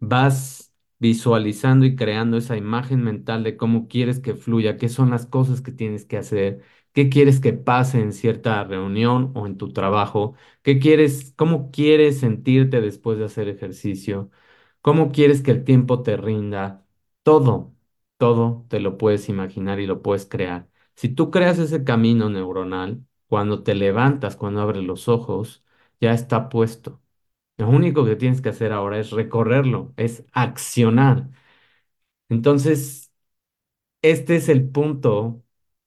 vas 0.00 0.72
visualizando 0.98 1.86
y 1.86 1.96
creando 1.96 2.36
esa 2.36 2.56
imagen 2.56 3.02
mental 3.02 3.42
de 3.44 3.56
cómo 3.56 3.88
quieres 3.88 4.20
que 4.20 4.34
fluya, 4.34 4.76
qué 4.78 4.88
son 4.88 5.10
las 5.10 5.26
cosas 5.26 5.60
que 5.60 5.72
tienes 5.72 6.04
que 6.04 6.16
hacer, 6.18 6.62
qué 6.94 7.10
quieres 7.10 7.40
que 7.40 7.52
pase 7.54 8.00
en 8.00 8.12
cierta 8.12 8.64
reunión 8.64 9.32
o 9.36 9.46
en 9.46 9.58
tu 9.58 9.72
trabajo, 9.72 10.34
qué 10.62 10.78
quieres, 10.80 11.34
cómo 11.36 11.70
quieres 11.72 12.20
sentirte 12.20 12.80
después 12.80 13.18
de 13.18 13.26
hacer 13.26 13.48
ejercicio, 13.48 14.30
cómo 14.80 15.12
quieres 15.12 15.42
que 15.42 15.50
el 15.50 15.64
tiempo 15.64 16.02
te 16.02 16.16
rinda, 16.16 16.86
todo, 17.22 17.74
todo 18.16 18.66
te 18.68 18.80
lo 18.80 18.98
puedes 18.98 19.28
imaginar 19.28 19.80
y 19.80 19.86
lo 19.86 20.02
puedes 20.02 20.26
crear. 20.26 20.68
Si 20.94 21.08
tú 21.08 21.30
creas 21.30 21.58
ese 21.58 21.84
camino 21.84 22.30
neuronal, 22.30 23.04
cuando 23.28 23.62
te 23.62 23.74
levantas, 23.74 24.36
cuando 24.36 24.60
abres 24.60 24.84
los 24.84 25.08
ojos, 25.08 25.64
ya 26.00 26.12
está 26.12 26.48
puesto. 26.48 27.00
Lo 27.58 27.68
único 27.68 28.04
que 28.04 28.16
tienes 28.16 28.40
que 28.42 28.50
hacer 28.50 28.72
ahora 28.72 28.98
es 29.00 29.10
recorrerlo, 29.12 29.94
es 29.96 30.24
accionar. 30.32 31.30
Entonces, 32.28 33.12
este 34.02 34.36
es 34.36 34.50
el 34.50 34.70
punto 34.70 35.43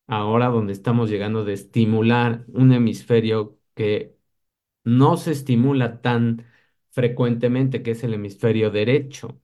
ahora 0.07 0.47
donde 0.47 0.73
estamos 0.73 1.09
llegando 1.09 1.43
de 1.45 1.53
estimular 1.53 2.45
un 2.49 2.71
hemisferio 2.73 3.59
que 3.75 4.15
no 4.83 5.17
se 5.17 5.31
estimula 5.31 6.01
tan 6.01 6.45
frecuentemente, 6.91 7.83
que 7.83 7.91
es 7.91 8.03
el 8.03 8.13
hemisferio 8.15 8.71
derecho. 8.71 9.39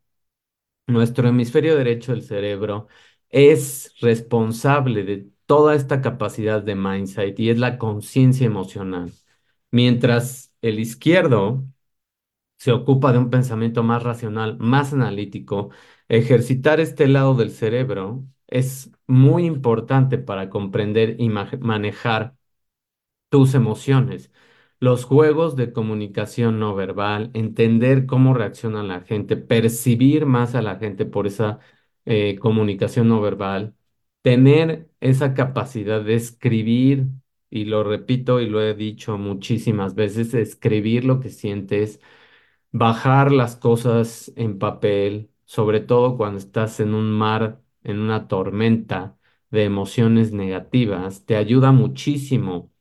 Nuestro 0.88 1.30
hemisferio 1.30 1.76
derecho 1.78 2.12
del 2.12 2.24
cerebro 2.24 2.88
es 3.30 3.94
responsable 4.02 5.04
de 5.04 5.30
toda 5.46 5.76
esta 5.76 6.02
capacidad 6.02 6.62
de 6.62 6.76
mindset 6.76 7.40
y 7.40 7.50
es 7.50 7.60
la 7.60 7.78
conciencia 7.78 8.46
emocional, 8.46 9.12
mientras 9.72 10.54
el 10.62 10.80
izquierdo 10.80 11.66
se 12.58 12.72
ocupa 12.72 13.12
de 13.12 13.20
un 13.20 13.30
pensamiento 13.30 13.84
más 13.84 14.04
racional, 14.04 14.58
más 14.60 14.94
analítico, 14.94 15.70
ejercitar 16.08 16.80
este 16.80 17.08
lado 17.08 17.36
del 17.36 17.52
cerebro 17.52 18.26
es 18.54 18.92
muy 19.08 19.46
importante 19.46 20.18
para 20.20 20.50
comprender 20.50 21.18
y 21.20 21.30
ma- 21.30 21.50
manejar 21.62 22.36
tus 23.30 23.54
emociones. 23.56 24.32
Los 24.80 25.06
juegos 25.06 25.56
de 25.56 25.72
comunicación 25.74 26.60
no 26.60 26.76
verbal, 26.76 27.32
entender 27.34 28.06
cómo 28.06 28.34
reacciona 28.34 28.84
la 28.84 29.02
gente, 29.02 29.38
percibir 29.38 30.26
más 30.26 30.56
a 30.56 30.62
la 30.62 30.76
gente 30.78 31.06
por 31.06 31.28
esa 31.28 31.60
eh, 32.06 32.38
comunicación 32.40 33.08
no 33.08 33.22
verbal, 33.22 33.76
tener 34.22 34.90
esa 35.00 35.34
capacidad 35.34 36.02
de 36.04 36.16
escribir, 36.16 37.08
y 37.50 37.66
lo 37.66 37.84
repito 37.84 38.42
y 38.42 38.50
lo 38.50 38.62
he 38.62 38.74
dicho 38.74 39.18
muchísimas 39.18 39.96
veces, 39.96 40.34
escribir 40.34 41.06
lo 41.06 41.20
que 41.20 41.30
sientes 41.30 42.00
bajar 42.72 43.32
las 43.32 43.56
cosas 43.56 44.32
en 44.36 44.60
papel, 44.60 45.32
sobre 45.46 45.80
todo 45.82 46.18
cuando 46.18 46.40
estás 46.40 46.80
en 46.80 46.94
un 46.94 47.12
mar, 47.12 47.62
en 47.84 48.00
una 48.00 48.28
tormenta 48.28 49.18
de 49.52 49.66
emociones 49.66 50.32
negativas, 50.34 51.26
te 51.26 51.36
ayuda 51.36 51.72
muchísimo 51.72 52.72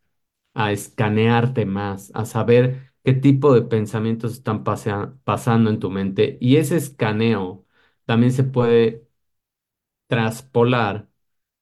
a 0.54 0.72
escanearte 0.72 1.66
más, 1.66 2.12
a 2.14 2.24
saber 2.26 2.92
qué 3.04 3.14
tipo 3.14 3.54
de 3.54 3.62
pensamientos 3.62 4.32
están 4.34 4.64
pasando 4.64 5.70
en 5.70 5.80
tu 5.80 5.90
mente. 5.90 6.38
Y 6.40 6.56
ese 6.58 6.76
escaneo 6.78 7.66
también 8.06 8.32
se 8.32 8.44
puede 8.44 9.06
traspolar 10.06 11.08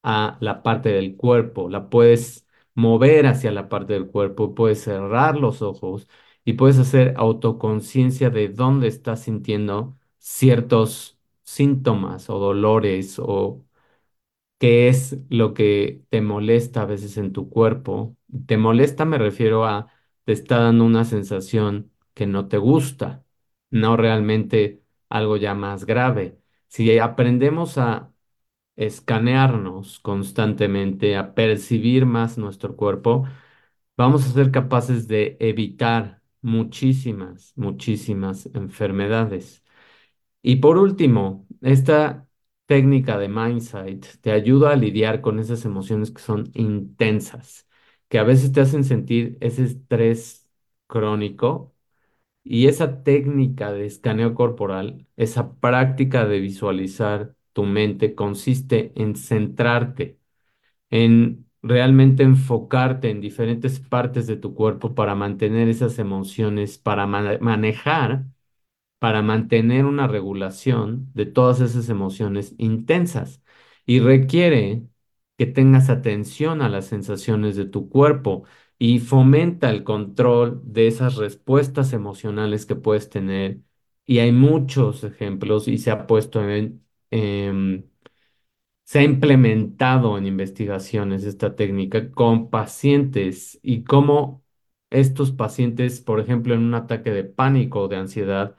a 0.04 0.38
la 0.42 0.62
parte 0.64 0.90
del 0.90 1.16
cuerpo, 1.16 1.70
la 1.70 1.90
puedes 1.90 2.48
mover 2.74 3.28
hacia 3.28 3.52
la 3.52 3.70
parte 3.70 3.94
del 3.94 4.08
cuerpo, 4.08 4.56
puedes 4.56 4.82
cerrar 4.82 5.36
los 5.38 5.62
ojos 5.62 6.08
y 6.44 6.54
puedes 6.54 6.78
hacer 6.80 7.14
autoconciencia 7.18 8.30
de 8.30 8.50
dónde 8.50 8.88
estás 8.88 9.24
sintiendo 9.24 9.98
ciertos 10.18 11.19
síntomas 11.50 12.30
o 12.30 12.38
dolores 12.38 13.16
o 13.18 13.64
qué 14.58 14.88
es 14.88 15.18
lo 15.28 15.54
que 15.54 16.04
te 16.10 16.20
molesta 16.22 16.82
a 16.82 16.86
veces 16.86 17.16
en 17.16 17.32
tu 17.32 17.48
cuerpo. 17.50 18.16
Te 18.46 18.56
molesta 18.56 19.04
me 19.04 19.18
refiero 19.18 19.64
a 19.66 19.88
te 20.24 20.32
está 20.32 20.58
dando 20.60 20.84
una 20.84 21.04
sensación 21.04 21.92
que 22.14 22.26
no 22.26 22.48
te 22.48 22.58
gusta, 22.58 23.24
no 23.70 23.96
realmente 23.96 24.82
algo 25.08 25.36
ya 25.36 25.54
más 25.54 25.86
grave. 25.86 26.38
Si 26.68 26.98
aprendemos 26.98 27.78
a 27.78 28.12
escanearnos 28.76 30.00
constantemente, 30.00 31.16
a 31.16 31.34
percibir 31.34 32.06
más 32.06 32.38
nuestro 32.38 32.76
cuerpo, 32.76 33.26
vamos 33.96 34.26
a 34.26 34.32
ser 34.32 34.50
capaces 34.50 35.08
de 35.08 35.36
evitar 35.40 36.22
muchísimas, 36.42 37.52
muchísimas 37.56 38.46
enfermedades. 38.54 39.62
Y 40.42 40.56
por 40.56 40.78
último, 40.78 41.46
esta 41.60 42.26
técnica 42.66 43.18
de 43.18 43.28
Mindsight 43.28 44.06
te 44.20 44.32
ayuda 44.32 44.70
a 44.72 44.76
lidiar 44.76 45.20
con 45.20 45.38
esas 45.38 45.64
emociones 45.64 46.10
que 46.10 46.22
son 46.22 46.50
intensas, 46.54 47.68
que 48.08 48.18
a 48.18 48.22
veces 48.24 48.52
te 48.52 48.60
hacen 48.60 48.84
sentir 48.84 49.36
ese 49.40 49.64
estrés 49.64 50.48
crónico 50.86 51.74
y 52.44 52.68
esa 52.68 53.02
técnica 53.04 53.72
de 53.72 53.86
escaneo 53.86 54.34
corporal, 54.34 55.06
esa 55.16 55.54
práctica 55.60 56.26
de 56.26 56.40
visualizar 56.40 57.36
tu 57.52 57.64
mente 57.64 58.14
consiste 58.14 58.92
en 58.96 59.16
centrarte, 59.16 60.18
en 60.90 61.46
realmente 61.62 62.22
enfocarte 62.22 63.10
en 63.10 63.20
diferentes 63.20 63.80
partes 63.80 64.26
de 64.26 64.36
tu 64.36 64.54
cuerpo 64.54 64.94
para 64.94 65.14
mantener 65.14 65.68
esas 65.68 65.98
emociones, 65.98 66.78
para 66.78 67.06
ma- 67.06 67.38
manejar, 67.40 68.26
para 69.00 69.22
mantener 69.22 69.86
una 69.86 70.06
regulación 70.08 71.10
de 71.14 71.26
todas 71.26 71.60
esas 71.62 71.90
emociones 71.90 72.54
intensas. 72.58 73.42
Y 73.86 74.00
requiere 74.00 74.84
que 75.38 75.46
tengas 75.46 75.90
atención 75.90 76.62
a 76.62 76.68
las 76.68 76.86
sensaciones 76.86 77.56
de 77.56 77.64
tu 77.66 77.88
cuerpo 77.90 78.44
y 78.78 79.00
fomenta 79.00 79.70
el 79.70 79.84
control 79.84 80.62
de 80.64 80.86
esas 80.88 81.16
respuestas 81.16 81.92
emocionales 81.94 82.66
que 82.66 82.76
puedes 82.76 83.10
tener. 83.10 83.60
Y 84.06 84.20
hay 84.20 84.32
muchos 84.32 85.04
ejemplos 85.04 85.68
y 85.68 85.78
se 85.78 85.90
ha 85.90 86.06
puesto 86.06 86.48
en, 86.48 86.84
em, 87.10 87.84
se 88.84 88.98
ha 89.00 89.02
implementado 89.02 90.18
en 90.18 90.26
investigaciones 90.26 91.24
esta 91.24 91.54
técnica 91.56 92.10
con 92.10 92.50
pacientes 92.50 93.58
y 93.62 93.84
cómo 93.84 94.44
estos 94.90 95.30
pacientes, 95.32 96.00
por 96.00 96.18
ejemplo, 96.20 96.54
en 96.54 96.62
un 96.62 96.74
ataque 96.74 97.10
de 97.10 97.24
pánico 97.24 97.82
o 97.82 97.88
de 97.88 97.96
ansiedad, 97.96 98.56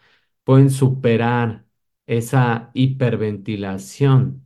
pueden 0.52 0.70
superar 0.70 1.66
esa 2.08 2.72
hiperventilación 2.74 4.46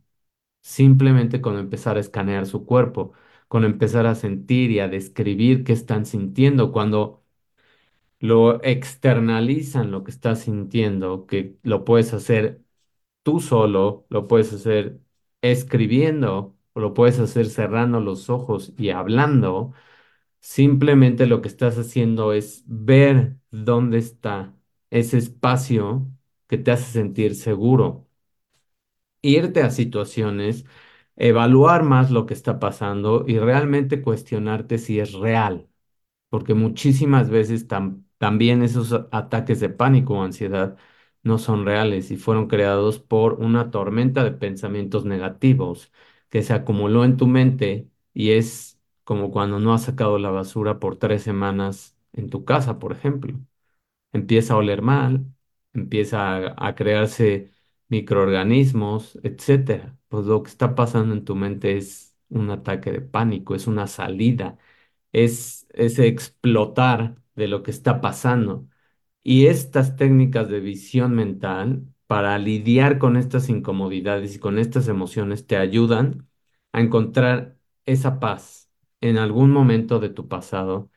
simplemente 0.62 1.40
con 1.42 1.58
empezar 1.58 1.96
a 1.98 2.00
escanear 2.00 2.46
su 2.46 2.66
cuerpo, 2.66 3.12
con 3.48 3.64
empezar 3.64 4.06
a 4.06 4.14
sentir 4.14 4.70
y 4.70 4.80
a 4.80 4.88
describir 4.88 5.64
qué 5.64 5.72
están 5.74 6.06
sintiendo 6.06 6.72
cuando 6.72 7.24
lo 8.20 8.62
externalizan 8.64 9.90
lo 9.90 10.04
que 10.04 10.10
estás 10.12 10.40
sintiendo, 10.42 11.26
que 11.26 11.58
lo 11.62 11.84
puedes 11.84 12.12
hacer 12.14 12.62
tú 13.24 13.40
solo, 13.40 14.06
lo 14.10 14.28
puedes 14.28 14.52
hacer 14.52 15.00
escribiendo 15.42 16.56
o 16.74 16.80
lo 16.80 16.94
puedes 16.94 17.18
hacer 17.20 17.46
cerrando 17.48 18.00
los 18.00 18.30
ojos 18.30 18.74
y 18.78 18.90
hablando. 18.90 19.72
Simplemente 20.40 21.26
lo 21.26 21.42
que 21.42 21.48
estás 21.48 21.78
haciendo 21.78 22.32
es 22.34 22.64
ver 22.66 23.38
dónde 23.52 23.98
está 23.98 24.55
ese 24.90 25.18
espacio 25.18 26.08
que 26.48 26.58
te 26.58 26.72
hace 26.72 26.90
sentir 26.92 27.34
seguro. 27.36 28.08
Irte 29.22 29.62
a 29.62 29.70
situaciones 29.70 30.64
evaluar 31.16 31.82
más 31.82 32.10
lo 32.10 32.26
que 32.26 32.34
está 32.34 32.58
pasando 32.60 33.24
y 33.26 33.38
realmente 33.38 34.02
cuestionarte 34.02 34.78
si 34.78 35.00
es 35.00 35.12
real, 35.14 35.68
porque 36.30 36.54
muchísimas 36.54 37.30
veces 37.30 37.68
tam- 37.68 38.04
también 38.18 38.62
esos 38.62 38.92
ataques 39.12 39.60
de 39.60 39.70
pánico 39.70 40.14
o 40.14 40.22
ansiedad 40.24 40.76
no 41.24 41.38
son 41.38 41.66
reales 41.66 42.10
y 42.12 42.16
fueron 42.18 42.48
creados 42.48 43.00
por 43.00 43.34
una 43.34 43.70
tormenta 43.72 44.24
de 44.24 44.32
pensamientos 44.32 45.04
negativos 45.06 45.92
que 46.30 46.42
se 46.42 46.54
acumuló 46.54 47.04
en 47.04 47.16
tu 47.18 47.26
mente 47.28 47.88
y 48.14 48.32
es 48.32 48.80
como 49.04 49.30
cuando 49.32 49.60
no 49.60 49.74
has 49.74 49.84
sacado 49.84 50.18
la 50.18 50.30
basura 50.30 50.80
por 50.80 50.96
tres 50.98 51.22
semanas 51.24 51.96
en 52.14 52.30
tu 52.30 52.44
casa, 52.46 52.78
por 52.80 52.92
ejemplo 52.92 53.34
empieza 54.16 54.54
a 54.54 54.56
oler 54.58 54.82
mal, 54.82 55.26
empieza 55.72 56.54
a, 56.56 56.74
crearse 56.74 57.52
microorganismos, 57.88 59.18
etcétera. 59.22 59.98
Pues 60.08 60.26
lo 60.26 60.42
que 60.42 60.50
está 60.50 60.74
pasando 60.74 61.14
en 61.14 61.24
tu 61.24 61.34
mente 61.36 61.76
es 61.76 62.16
un 62.28 62.50
ataque 62.50 62.92
de 62.92 63.00
pánico, 63.02 63.54
es 63.54 63.66
una 63.66 63.86
salida, 63.86 64.58
es 65.12 65.66
ese 65.70 66.08
explotar 66.08 67.22
de 67.34 67.48
lo 67.48 67.62
que 67.62 67.70
está 67.70 68.00
pasando. 68.00 68.68
Y 69.22 69.46
estas 69.46 69.96
técnicas 69.96 70.48
de 70.48 70.60
visión 70.60 71.14
mental 71.14 71.86
para 72.06 72.38
lidiar 72.38 72.98
con 72.98 73.16
estas 73.16 73.48
incomodidades 73.48 74.36
y 74.36 74.38
con 74.38 74.58
estas 74.58 74.88
emociones 74.88 75.46
te 75.46 75.56
ayudan 75.56 76.28
a 76.72 76.80
encontrar 76.80 77.58
esa 77.86 78.20
paz 78.20 78.70
en 79.00 79.18
algún 79.18 79.50
momento 79.52 80.00
de 80.00 80.10
tu 80.10 80.28
pasado 80.28 80.90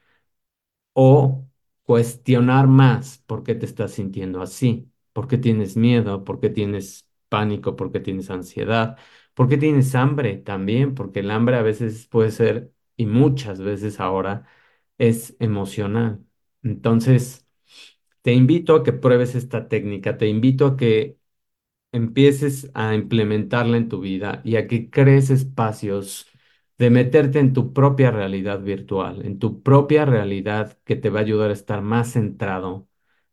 o 0.93 1.48
cuestionar 1.89 2.67
más 2.67 3.23
por 3.25 3.43
qué 3.43 3.55
te 3.55 3.65
estás 3.65 3.93
sintiendo 3.93 4.41
así, 4.43 4.91
por 5.11 5.27
qué 5.27 5.37
tienes 5.39 5.75
miedo, 5.75 6.23
por 6.23 6.39
qué 6.39 6.49
tienes 6.51 7.07
pánico, 7.29 7.75
por 7.75 7.91
qué 7.91 7.99
tienes 7.99 8.29
ansiedad, 8.29 8.95
por 9.33 9.49
qué 9.49 9.57
tienes 9.57 9.95
hambre 9.95 10.37
también, 10.37 10.93
porque 10.95 11.21
el 11.21 11.31
hambre 11.31 11.57
a 11.57 11.63
veces 11.63 12.05
puede 12.07 12.29
ser, 12.31 12.71
y 12.95 13.05
muchas 13.07 13.59
veces 13.61 13.99
ahora, 13.99 14.45
es 14.99 15.35
emocional. 15.39 16.23
Entonces, 16.63 17.47
te 18.21 18.33
invito 18.33 18.75
a 18.75 18.83
que 18.83 18.93
pruebes 18.93 19.35
esta 19.35 19.67
técnica, 19.67 20.17
te 20.17 20.27
invito 20.27 20.65
a 20.67 20.77
que 20.77 21.17
empieces 21.91 22.71
a 22.73 22.95
implementarla 22.95 23.77
en 23.77 23.89
tu 23.89 24.01
vida 24.01 24.41
y 24.45 24.55
a 24.57 24.67
que 24.67 24.89
crees 24.89 25.29
espacios 25.29 26.27
de 26.79 26.89
meterte 26.91 27.39
en 27.39 27.53
tu 27.53 27.73
propia 27.73 28.11
realidad 28.11 28.61
virtual, 28.61 29.25
en 29.25 29.39
tu 29.39 29.63
propia 29.63 30.05
realidad 30.05 30.79
que 30.85 30.95
te 30.97 31.09
va 31.11 31.19
a 31.21 31.23
ayudar 31.23 31.51
a 31.51 31.53
estar 31.53 31.81
más 31.81 32.13
centrado, 32.13 32.89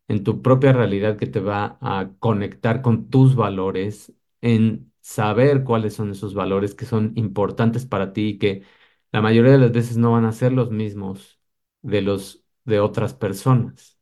en 0.07 0.23
tu 0.23 0.41
propia 0.41 0.73
realidad 0.73 1.17
que 1.17 1.27
te 1.27 1.39
va 1.39 1.77
a 1.81 2.11
conectar 2.19 2.81
con 2.81 3.09
tus 3.09 3.35
valores, 3.35 4.13
en 4.41 4.93
saber 5.01 5.63
cuáles 5.63 5.95
son 5.95 6.11
esos 6.11 6.33
valores 6.33 6.75
que 6.75 6.85
son 6.85 7.13
importantes 7.15 7.85
para 7.85 8.13
ti 8.13 8.29
y 8.29 8.37
que 8.39 8.63
la 9.11 9.21
mayoría 9.21 9.53
de 9.53 9.57
las 9.59 9.71
veces 9.71 9.97
no 9.97 10.11
van 10.13 10.25
a 10.25 10.33
ser 10.33 10.51
los 10.53 10.71
mismos 10.71 11.39
de 11.81 12.01
los 12.01 12.43
de 12.65 12.79
otras 12.81 13.13
personas. 13.13 13.97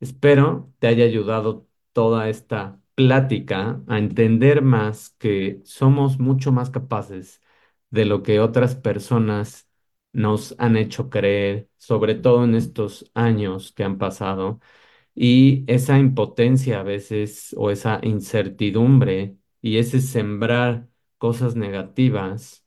Espero 0.00 0.72
te 0.78 0.86
haya 0.88 1.04
ayudado 1.04 1.66
toda 1.92 2.28
esta 2.28 2.80
plática 2.94 3.82
a 3.88 3.98
entender 3.98 4.62
más 4.62 5.10
que 5.18 5.60
somos 5.64 6.18
mucho 6.18 6.52
más 6.52 6.70
capaces 6.70 7.40
de 7.90 8.04
lo 8.04 8.22
que 8.22 8.40
otras 8.40 8.74
personas 8.76 9.68
nos 10.12 10.54
han 10.58 10.76
hecho 10.76 11.10
creer, 11.10 11.68
sobre 11.78 12.14
todo 12.14 12.44
en 12.44 12.54
estos 12.54 13.10
años 13.14 13.72
que 13.72 13.84
han 13.84 13.98
pasado, 13.98 14.60
y 15.14 15.64
esa 15.72 15.98
impotencia 15.98 16.80
a 16.80 16.82
veces 16.84 17.54
o 17.58 17.70
esa 17.70 18.00
incertidumbre 18.02 19.36
y 19.62 19.78
ese 19.78 20.00
sembrar 20.00 20.88
cosas 21.18 21.56
negativas 21.56 22.64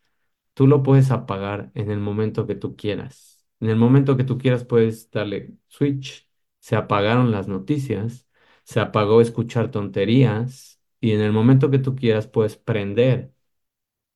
Tú 0.54 0.68
lo 0.68 0.84
puedes 0.84 1.12
apagar 1.12 1.72
en 1.76 1.90
el 1.92 2.00
momento 2.00 2.46
que 2.48 2.56
tú 2.56 2.76
quieras. 2.76 3.46
En 3.60 3.70
el 3.70 3.78
momento 3.78 4.18
que 4.18 4.24
tú 4.24 4.38
quieras 4.38 4.66
puedes 4.66 5.10
darle 5.12 5.54
switch. 5.68 6.30
Se 6.60 6.76
apagaron 6.76 7.32
las 7.32 7.48
noticias, 7.48 8.28
se 8.64 8.80
apagó 8.82 9.22
escuchar 9.22 9.72
tonterías 9.72 10.82
y 11.00 11.12
en 11.14 11.22
el 11.22 11.32
momento 11.32 11.72
que 11.72 11.80
tú 11.80 11.96
quieras 11.96 12.28
puedes 12.28 12.58
prender 12.58 13.34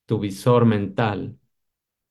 tu 0.06 0.20
visor 0.20 0.66
mental 0.66 1.38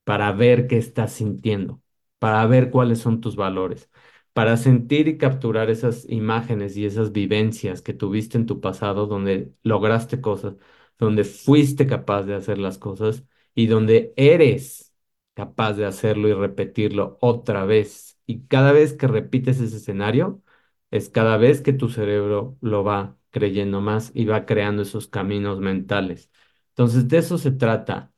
para 0.05 0.33
ver 0.33 0.67
qué 0.67 0.79
estás 0.79 1.13
sintiendo, 1.15 1.83
para 2.19 2.47
ver 2.47 2.71
cuáles 2.71 2.99
son 3.01 3.21
tus 3.21 3.37
valores, 3.37 3.91
para 4.33 4.57
sentir 4.57 5.09
y 5.09 5.19
capturar 5.19 5.71
esas 5.71 6.09
imágenes 6.09 6.77
y 6.77 6.87
esas 6.87 7.13
vivencias 7.13 7.83
que 7.83 7.95
tuviste 7.95 8.39
en 8.39 8.47
tu 8.47 8.61
pasado 8.61 9.07
donde 9.07 9.53
lograste 9.63 10.21
cosas, 10.21 10.57
donde 10.99 11.25
fuiste 11.25 11.87
capaz 11.87 12.25
de 12.25 12.35
hacer 12.35 12.59
las 12.59 12.79
cosas 12.79 13.25
y 13.55 13.67
donde 13.67 14.13
eres 14.17 14.93
capaz 15.35 15.75
de 15.75 15.87
hacerlo 15.87 16.29
y 16.29 16.35
repetirlo 16.35 17.19
otra 17.21 17.65
vez. 17.65 18.19
Y 18.27 18.47
cada 18.47 18.73
vez 18.73 18.93
que 18.95 19.07
repites 19.09 19.61
ese 19.61 19.77
escenario, 19.77 20.43
es 20.91 21.09
cada 21.11 21.37
vez 21.37 21.61
que 21.63 21.73
tu 21.73 21.89
cerebro 21.89 22.57
lo 22.61 22.85
va 22.85 23.17
creyendo 23.31 23.81
más 23.81 24.11
y 24.15 24.27
va 24.27 24.45
creando 24.47 24.83
esos 24.83 25.09
caminos 25.09 25.59
mentales. 25.61 26.31
Entonces, 26.73 27.09
de 27.09 27.19
eso 27.19 27.39
se 27.39 27.53
trata 27.53 28.13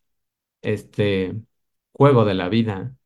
este 0.63 1.37
juego 1.93 2.25
de 2.25 2.35
la 2.35 2.49
vida. 2.49 2.97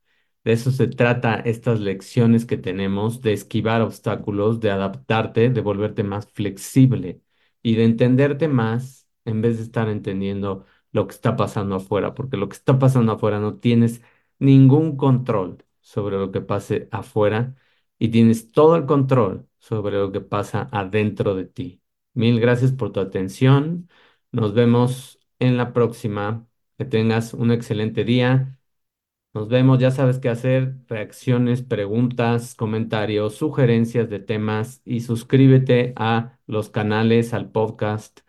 De 0.45 0.53
eso 0.53 0.71
se 0.71 0.87
trata 0.89 1.37
estas 1.37 1.81
lecciones 1.81 2.47
que 2.47 2.57
tenemos, 2.57 3.21
de 3.21 3.33
esquivar 3.33 3.83
obstáculos, 3.83 4.61
de 4.61 4.71
adaptarte, 4.71 5.51
de 5.51 5.61
volverte 5.61 6.05
más 6.05 6.27
flexible 6.33 7.21
y 7.63 7.75
de 7.77 7.85
entenderte 7.85 8.49
más 8.49 9.09
en 9.25 9.43
vez 9.43 9.59
de 9.59 9.65
estar 9.65 9.89
entendiendo 9.89 10.65
lo 10.93 11.07
que 11.07 11.15
está 11.15 11.37
pasando 11.37 11.77
afuera, 11.77 12.15
porque 12.15 12.37
lo 12.39 12.49
que 12.49 12.57
está 12.57 12.79
pasando 12.79 13.13
afuera 13.13 13.41
no 13.41 13.59
tienes 13.59 14.01
ningún 14.39 14.97
control 14.97 15.65
sobre 15.81 16.17
lo 16.17 16.33
que 16.33 16.41
pase 16.41 16.89
afuera 16.93 17.55
y 17.99 18.09
tienes 18.11 18.53
todo 18.53 18.77
el 18.77 18.87
control 18.87 19.49
sobre 19.59 19.97
lo 19.99 20.13
que 20.13 20.21
pasa 20.21 20.69
adentro 20.73 21.35
de 21.35 21.45
ti. 21.47 21.83
Mil 22.15 22.41
gracias 22.41 22.73
por 22.73 22.93
tu 22.93 23.01
atención. 23.01 23.89
Nos 24.33 24.55
vemos 24.55 25.18
en 25.39 25.57
la 25.57 25.73
próxima. 25.73 26.47
Que 26.79 26.85
tengas 26.85 27.35
un 27.35 27.51
excelente 27.51 28.05
día. 28.05 28.59
Nos 29.35 29.49
vemos, 29.49 29.79
ya 29.79 29.91
sabes 29.93 30.19
qué 30.19 30.29
hacer, 30.31 30.77
reacciones, 30.89 31.63
preguntas, 31.63 32.55
comentarios, 32.55 33.37
sugerencias 33.37 34.11
de 34.11 34.21
temas 34.21 34.83
y 34.85 35.01
suscríbete 35.01 35.93
a 35.97 36.39
los 36.47 36.71
canales, 36.71 37.35
al 37.35 37.51
podcast 37.51 38.21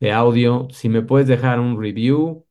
de 0.00 0.12
audio. 0.12 0.68
Si 0.72 0.88
me 0.88 1.02
puedes 1.02 1.28
dejar 1.28 1.60
un 1.60 1.80
review 1.80 2.46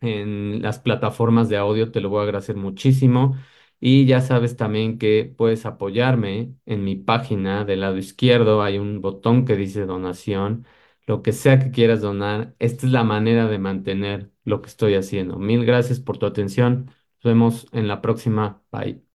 en 0.00 0.62
las 0.62 0.78
plataformas 0.80 1.48
de 1.48 1.56
audio, 1.56 1.90
te 1.92 2.00
lo 2.00 2.08
voy 2.10 2.20
a 2.20 2.22
agradecer 2.24 2.56
muchísimo. 2.56 3.36
Y 3.80 4.06
ya 4.06 4.20
sabes 4.20 4.56
también 4.56 4.98
que 4.98 5.32
puedes 5.36 5.66
apoyarme 5.66 6.54
en 6.66 6.84
mi 6.84 6.96
página 6.96 7.64
del 7.64 7.80
lado 7.80 7.98
izquierdo. 7.98 8.62
Hay 8.62 8.78
un 8.78 9.00
botón 9.00 9.44
que 9.44 9.56
dice 9.56 9.86
donación. 9.86 10.66
Lo 11.06 11.22
que 11.22 11.32
sea 11.32 11.58
que 11.58 11.70
quieras 11.70 12.00
donar, 12.00 12.54
esta 12.58 12.86
es 12.86 12.92
la 12.92 13.04
manera 13.04 13.46
de 13.48 13.58
mantener 13.58 14.32
lo 14.44 14.62
que 14.62 14.68
estoy 14.68 14.94
haciendo. 14.94 15.38
Mil 15.38 15.64
gracias 15.64 16.00
por 16.00 16.18
tu 16.18 16.26
atención. 16.26 16.86
Nos 17.24 17.32
vemos 17.34 17.66
en 17.72 17.88
la 17.88 18.00
próxima. 18.02 18.62
Bye. 18.72 19.11